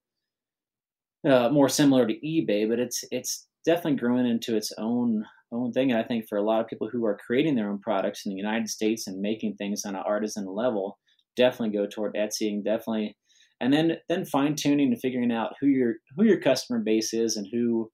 uh, 1.28 1.50
more 1.50 1.68
similar 1.68 2.08
to 2.08 2.14
ebay 2.14 2.70
but 2.70 2.80
it's 2.80 3.04
it's 3.12 3.48
definitely 3.66 4.00
growing 4.00 4.26
into 4.26 4.56
its 4.56 4.72
own 4.78 5.26
own 5.52 5.72
thing. 5.72 5.92
And 5.92 6.00
I 6.00 6.04
think 6.04 6.28
for 6.28 6.38
a 6.38 6.44
lot 6.44 6.62
of 6.62 6.68
people 6.68 6.90
who 6.92 7.06
are 7.06 7.18
creating 7.26 7.56
their 7.56 7.70
own 7.70 7.80
products 7.80 8.26
in 8.26 8.32
the 8.32 8.38
United 8.38 8.70
States 8.70 9.08
and 9.08 9.22
making 9.22 9.56
things 9.56 9.86
on 9.86 9.96
an 9.96 10.04
artisan 10.06 10.46
level, 10.46 10.98
definitely 11.36 11.78
go 11.78 11.86
toward 11.88 12.16
Etsy 12.16 12.50
and 12.50 12.64
definitely, 12.64 13.16
and 13.60 13.74
then 13.74 13.98
then 14.10 14.26
fine 14.26 14.56
tuning 14.56 14.92
and 14.92 15.02
figuring 15.02 15.32
out 15.32 15.56
who 15.60 15.68
your 15.68 15.96
who 16.16 16.24
your 16.24 16.40
customer 16.40 16.80
base 16.80 17.14
is 17.14 17.38
and 17.38 17.48
who 17.52 17.92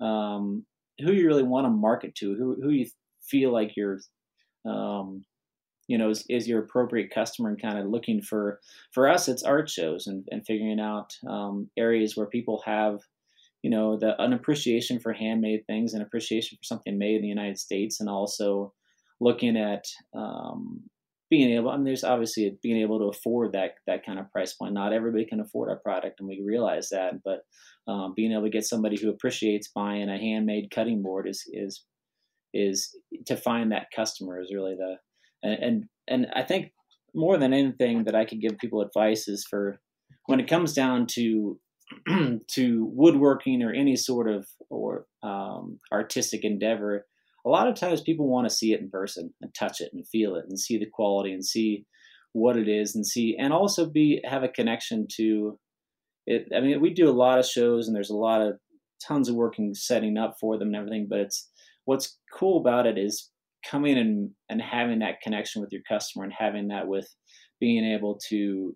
um, 0.00 0.64
who 1.00 1.12
you 1.12 1.26
really 1.26 1.42
want 1.42 1.66
to 1.66 1.70
market 1.70 2.14
to, 2.16 2.34
who 2.34 2.56
who 2.62 2.70
you 2.70 2.86
feel 3.22 3.52
like 3.52 3.76
you're 3.76 3.98
um, 4.66 5.24
you 5.88 5.96
know 5.98 6.10
is, 6.10 6.24
is 6.28 6.48
your 6.48 6.60
appropriate 6.60 7.10
customer 7.10 7.48
and 7.48 7.60
kind 7.60 7.78
of 7.78 7.86
looking 7.86 8.20
for 8.20 8.60
for 8.92 9.08
us 9.08 9.28
it's 9.28 9.42
art 9.42 9.70
shows 9.70 10.06
and, 10.06 10.26
and 10.30 10.44
figuring 10.46 10.80
out 10.80 11.14
um, 11.28 11.70
areas 11.76 12.16
where 12.16 12.26
people 12.26 12.62
have 12.64 13.00
you 13.62 13.70
know 13.70 13.96
the 13.96 14.20
an 14.22 14.32
appreciation 14.32 14.98
for 14.98 15.12
handmade 15.12 15.64
things 15.66 15.94
and 15.94 16.02
appreciation 16.02 16.56
for 16.56 16.64
something 16.64 16.98
made 16.98 17.16
in 17.16 17.22
the 17.22 17.28
united 17.28 17.58
states 17.58 18.00
and 18.00 18.08
also 18.08 18.72
looking 19.20 19.56
at 19.56 19.84
um, 20.14 20.82
being 21.30 21.50
able 21.50 21.70
i 21.70 21.76
mean 21.76 21.84
there's 21.84 22.04
obviously 22.04 22.56
being 22.62 22.80
able 22.80 22.98
to 22.98 23.06
afford 23.06 23.52
that 23.52 23.74
that 23.86 24.04
kind 24.04 24.18
of 24.18 24.30
price 24.30 24.52
point. 24.52 24.74
Not 24.74 24.92
everybody 24.92 25.24
can 25.24 25.40
afford 25.40 25.68
our 25.68 25.76
product 25.76 26.20
and 26.20 26.28
we 26.28 26.42
realize 26.44 26.88
that 26.90 27.22
but 27.24 27.44
um, 27.90 28.14
being 28.14 28.32
able 28.32 28.42
to 28.44 28.50
get 28.50 28.64
somebody 28.64 28.98
who 29.00 29.10
appreciates 29.10 29.68
buying 29.68 30.08
a 30.08 30.18
handmade 30.18 30.70
cutting 30.70 31.02
board 31.02 31.28
is 31.28 31.44
is 31.52 31.84
is 32.54 32.96
to 33.26 33.36
find 33.36 33.72
that 33.72 33.88
customer 33.94 34.40
is 34.40 34.52
really 34.52 34.74
the 34.74 34.96
and, 35.42 35.62
and 35.62 35.84
and 36.08 36.26
I 36.34 36.42
think 36.42 36.72
more 37.14 37.38
than 37.38 37.52
anything 37.52 38.04
that 38.04 38.14
I 38.14 38.24
could 38.24 38.40
give 38.40 38.58
people 38.58 38.82
advice 38.82 39.28
is 39.28 39.44
for 39.48 39.80
when 40.26 40.40
it 40.40 40.48
comes 40.48 40.72
down 40.74 41.06
to 41.12 41.58
to 42.48 42.90
woodworking 42.92 43.62
or 43.62 43.72
any 43.72 43.96
sort 43.96 44.28
of 44.28 44.46
or 44.70 45.06
um, 45.22 45.78
artistic 45.92 46.44
endeavor, 46.44 47.06
a 47.46 47.48
lot 47.48 47.68
of 47.68 47.76
times 47.76 48.00
people 48.00 48.28
want 48.28 48.48
to 48.48 48.54
see 48.54 48.72
it 48.72 48.80
in 48.80 48.90
person 48.90 49.32
and 49.40 49.54
touch 49.54 49.80
it 49.80 49.90
and 49.92 50.06
feel 50.08 50.34
it 50.34 50.44
and 50.48 50.58
see 50.58 50.78
the 50.78 50.90
quality 50.92 51.32
and 51.32 51.44
see 51.44 51.84
what 52.32 52.56
it 52.56 52.68
is 52.68 52.94
and 52.94 53.06
see 53.06 53.36
and 53.38 53.52
also 53.52 53.88
be 53.88 54.20
have 54.24 54.42
a 54.42 54.48
connection 54.48 55.06
to 55.16 55.58
it. 56.26 56.48
I 56.54 56.60
mean, 56.60 56.80
we 56.80 56.92
do 56.92 57.08
a 57.08 57.12
lot 57.12 57.38
of 57.38 57.46
shows 57.46 57.86
and 57.86 57.94
there's 57.94 58.10
a 58.10 58.16
lot 58.16 58.42
of 58.42 58.58
tons 59.06 59.28
of 59.28 59.36
working 59.36 59.74
setting 59.74 60.18
up 60.18 60.34
for 60.40 60.58
them 60.58 60.68
and 60.68 60.76
everything, 60.76 61.06
but 61.08 61.20
it's 61.20 61.48
what's 61.84 62.18
cool 62.36 62.60
about 62.60 62.86
it 62.86 62.98
is 62.98 63.30
coming 63.68 63.96
and 63.96 64.30
and 64.48 64.60
having 64.60 64.98
that 65.00 65.20
connection 65.22 65.62
with 65.62 65.72
your 65.72 65.82
customer 65.88 66.24
and 66.24 66.32
having 66.36 66.68
that 66.68 66.86
with 66.86 67.08
being 67.60 67.84
able 67.84 68.18
to 68.28 68.74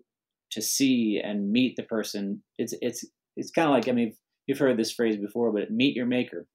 to 0.51 0.61
see 0.61 1.21
and 1.23 1.51
meet 1.51 1.75
the 1.77 1.83
person 1.83 2.41
it's 2.57 2.73
it's 2.81 3.05
it's 3.37 3.51
kind 3.51 3.69
of 3.69 3.73
like 3.73 3.87
i 3.87 3.91
mean 3.91 4.13
you've 4.47 4.57
heard 4.57 4.77
this 4.77 4.91
phrase 4.91 5.15
before 5.15 5.53
but 5.53 5.71
meet 5.71 5.95
your 5.95 6.05
maker 6.05 6.45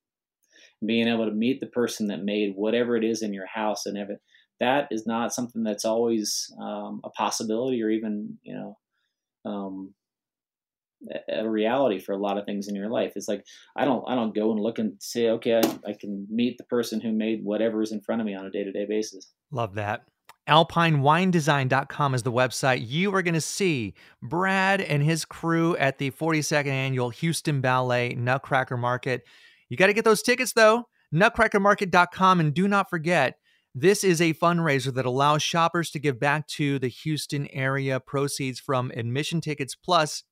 being 0.85 1.09
able 1.09 1.27
to 1.27 1.33
meet 1.33 1.61
the 1.61 1.67
person 1.67 2.09
that 2.09 2.25
made 2.25 2.53
whatever 2.55 2.97
it 2.97 3.05
is 3.05 3.23
in 3.23 3.33
your 3.33 3.47
house 3.47 3.87
and 3.87 3.97
everything 3.97 4.21
that 4.61 4.89
is 4.91 5.07
not 5.07 5.35
something 5.35 5.63
that's 5.63 5.85
always 5.85 6.53
um, 6.61 7.01
a 7.05 7.11
possibility 7.11 7.83
or 7.83 7.91
even 7.91 8.39
you 8.43 8.55
know 8.55 8.79
um, 9.45 9.95
a 11.29 11.49
reality 11.49 12.01
for 12.01 12.13
a 12.13 12.19
lot 12.19 12.39
of 12.39 12.47
things 12.47 12.69
in 12.69 12.75
your 12.75 12.89
life. 12.89 13.13
It's 13.17 13.29
like 13.29 13.45
I 13.77 13.85
don't 13.85 14.05
I 14.09 14.15
don't 14.15 14.35
go 14.35 14.51
and 14.53 14.61
look 14.61 14.79
and 14.79 14.95
say, 15.01 15.29
okay, 15.31 15.57
I, 15.57 15.91
I 15.91 15.93
can 15.93 16.27
meet 16.31 16.59
the 16.59 16.65
person 16.65 17.01
who 17.01 17.13
made 17.13 17.45
whatever 17.45 17.83
is 17.83 17.93
in 17.93 18.01
front 18.01 18.21
of 18.21 18.27
me 18.27 18.35
on 18.35 18.47
a 18.47 18.51
day 18.51 18.65
to 18.65 18.73
day 18.73 18.87
basis. 18.89 19.33
Love 19.51 19.75
that. 19.75 20.03
AlpineWineDesign.com 20.49 22.15
is 22.15 22.23
the 22.23 22.31
website. 22.31 22.87
You 22.87 23.13
are 23.17 23.23
going 23.23 23.35
to 23.35 23.41
see 23.41 23.95
Brad 24.23 24.81
and 24.81 25.03
his 25.03 25.25
crew 25.25 25.77
at 25.77 25.99
the 25.99 26.13
42nd 26.13 26.69
annual 26.69 27.11
Houston 27.11 27.61
Ballet 27.61 28.15
Nutcracker 28.15 28.77
Market. 28.77 29.25
You 29.69 29.77
got 29.77 29.87
to 29.87 29.93
get 29.93 30.05
those 30.05 30.23
tickets 30.23 30.53
though. 30.53 30.85
Nutcrackermarket.com 31.15 32.41
and 32.41 32.55
do 32.55 32.69
not 32.69 32.91
forget 32.91 33.35
this 33.75 34.03
is 34.03 34.21
a 34.21 34.35
fundraiser 34.35 34.93
that 34.95 35.05
allows 35.07 35.43
shoppers 35.43 35.91
to 35.91 35.99
give 35.99 36.19
back 36.19 36.47
to 36.49 36.79
the 36.79 36.89
Houston 36.89 37.47
area. 37.53 38.01
Proceeds 38.01 38.59
from 38.59 38.91
admission 38.97 39.41
tickets 39.41 39.75
plus 39.75 40.23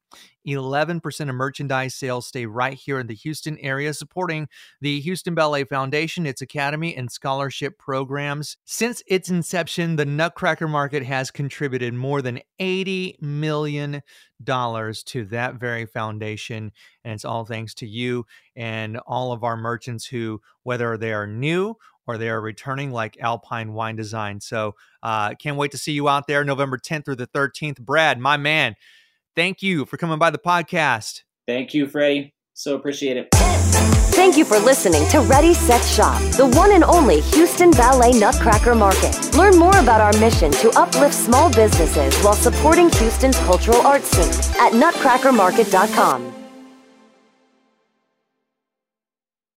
11% 0.47 1.29
of 1.29 1.35
merchandise 1.35 1.95
sales 1.95 2.27
stay 2.27 2.47
right 2.47 2.75
here 2.75 2.99
in 2.99 3.07
the 3.07 3.15
Houston 3.15 3.59
area, 3.59 3.95
supporting 3.95 4.49
the 4.81 5.01
Houston 5.01 5.35
Ballet 5.35 5.65
Foundation, 5.65 6.27
its 6.27 6.43
academy, 6.43 6.95
and 6.95 7.11
scholarship 7.11 7.79
programs. 7.79 8.57
Since 8.65 9.03
its 9.07 9.31
inception, 9.31 9.97
the 9.97 10.05
Nutcracker 10.05 10.69
Market 10.69 11.05
has 11.05 11.31
contributed 11.31 11.95
more 11.95 12.21
than 12.21 12.41
$80 12.61 13.21
million 13.23 14.03
to 14.45 15.25
that 15.31 15.55
very 15.55 15.87
foundation. 15.87 16.73
And 17.05 17.15
it's 17.15 17.25
all 17.25 17.45
thanks 17.45 17.75
to 17.75 17.87
you 17.87 18.27
and 18.55 18.99
all 19.07 19.33
of 19.33 19.45
our 19.45 19.57
merchants 19.57 20.07
who, 20.07 20.41
whether 20.63 20.99
they 20.99 21.13
are 21.13 21.27
new 21.27 21.77
or 22.07 22.19
they 22.19 22.29
are 22.29 22.41
returning 22.41 22.91
like 22.91 23.17
Alpine 23.21 23.73
Wine 23.73 23.97
Design. 23.97 24.41
So 24.41 24.75
uh, 25.03 25.35
can't 25.35 25.57
wait 25.57 25.71
to 25.71 25.79
see 25.79 25.93
you 25.93 26.09
out 26.09 26.27
there 26.27 26.45
November 26.45 26.79
10th 26.79 27.07
through 27.07 27.17
the 27.17 27.27
13th. 27.27 27.81
Brad, 27.81 28.19
my 28.19 28.37
man, 28.37 28.75
thank 29.37 29.63
you 29.63 29.85
for 29.85 29.97
coming 29.97 30.19
by 30.19 30.31
the 30.31 30.39
podcast. 30.39 31.23
Thank 31.47 31.75
you, 31.75 31.87
Freddie. 31.87 32.35
So 32.55 32.75
appreciate 32.75 33.17
it. 33.17 33.29
Thank 34.15 34.37
you 34.37 34.45
for 34.45 34.59
listening 34.61 35.07
to 35.09 35.21
Ready 35.21 35.55
Set 35.55 35.85
Shop, 35.85 36.21
the 36.37 36.47
one 36.47 36.73
and 36.73 36.85
only 36.85 37.21
Houston 37.21 37.73
Ballet 37.73 38.13
Nutcracker 38.13 38.75
Market. 38.75 39.35
Learn 39.37 39.59
more 39.59 39.77
about 39.79 40.01
our 40.01 40.19
mission 40.21 40.53
to 40.53 40.71
uplift 40.79 41.15
small 41.15 41.53
businesses 41.53 42.17
while 42.23 42.35
supporting 42.35 42.91
Houston's 42.91 43.39
cultural 43.41 43.85
arts 43.87 44.07
scene 44.09 44.55
at 44.61 44.73
nutcrackermarket.com. 44.73 46.34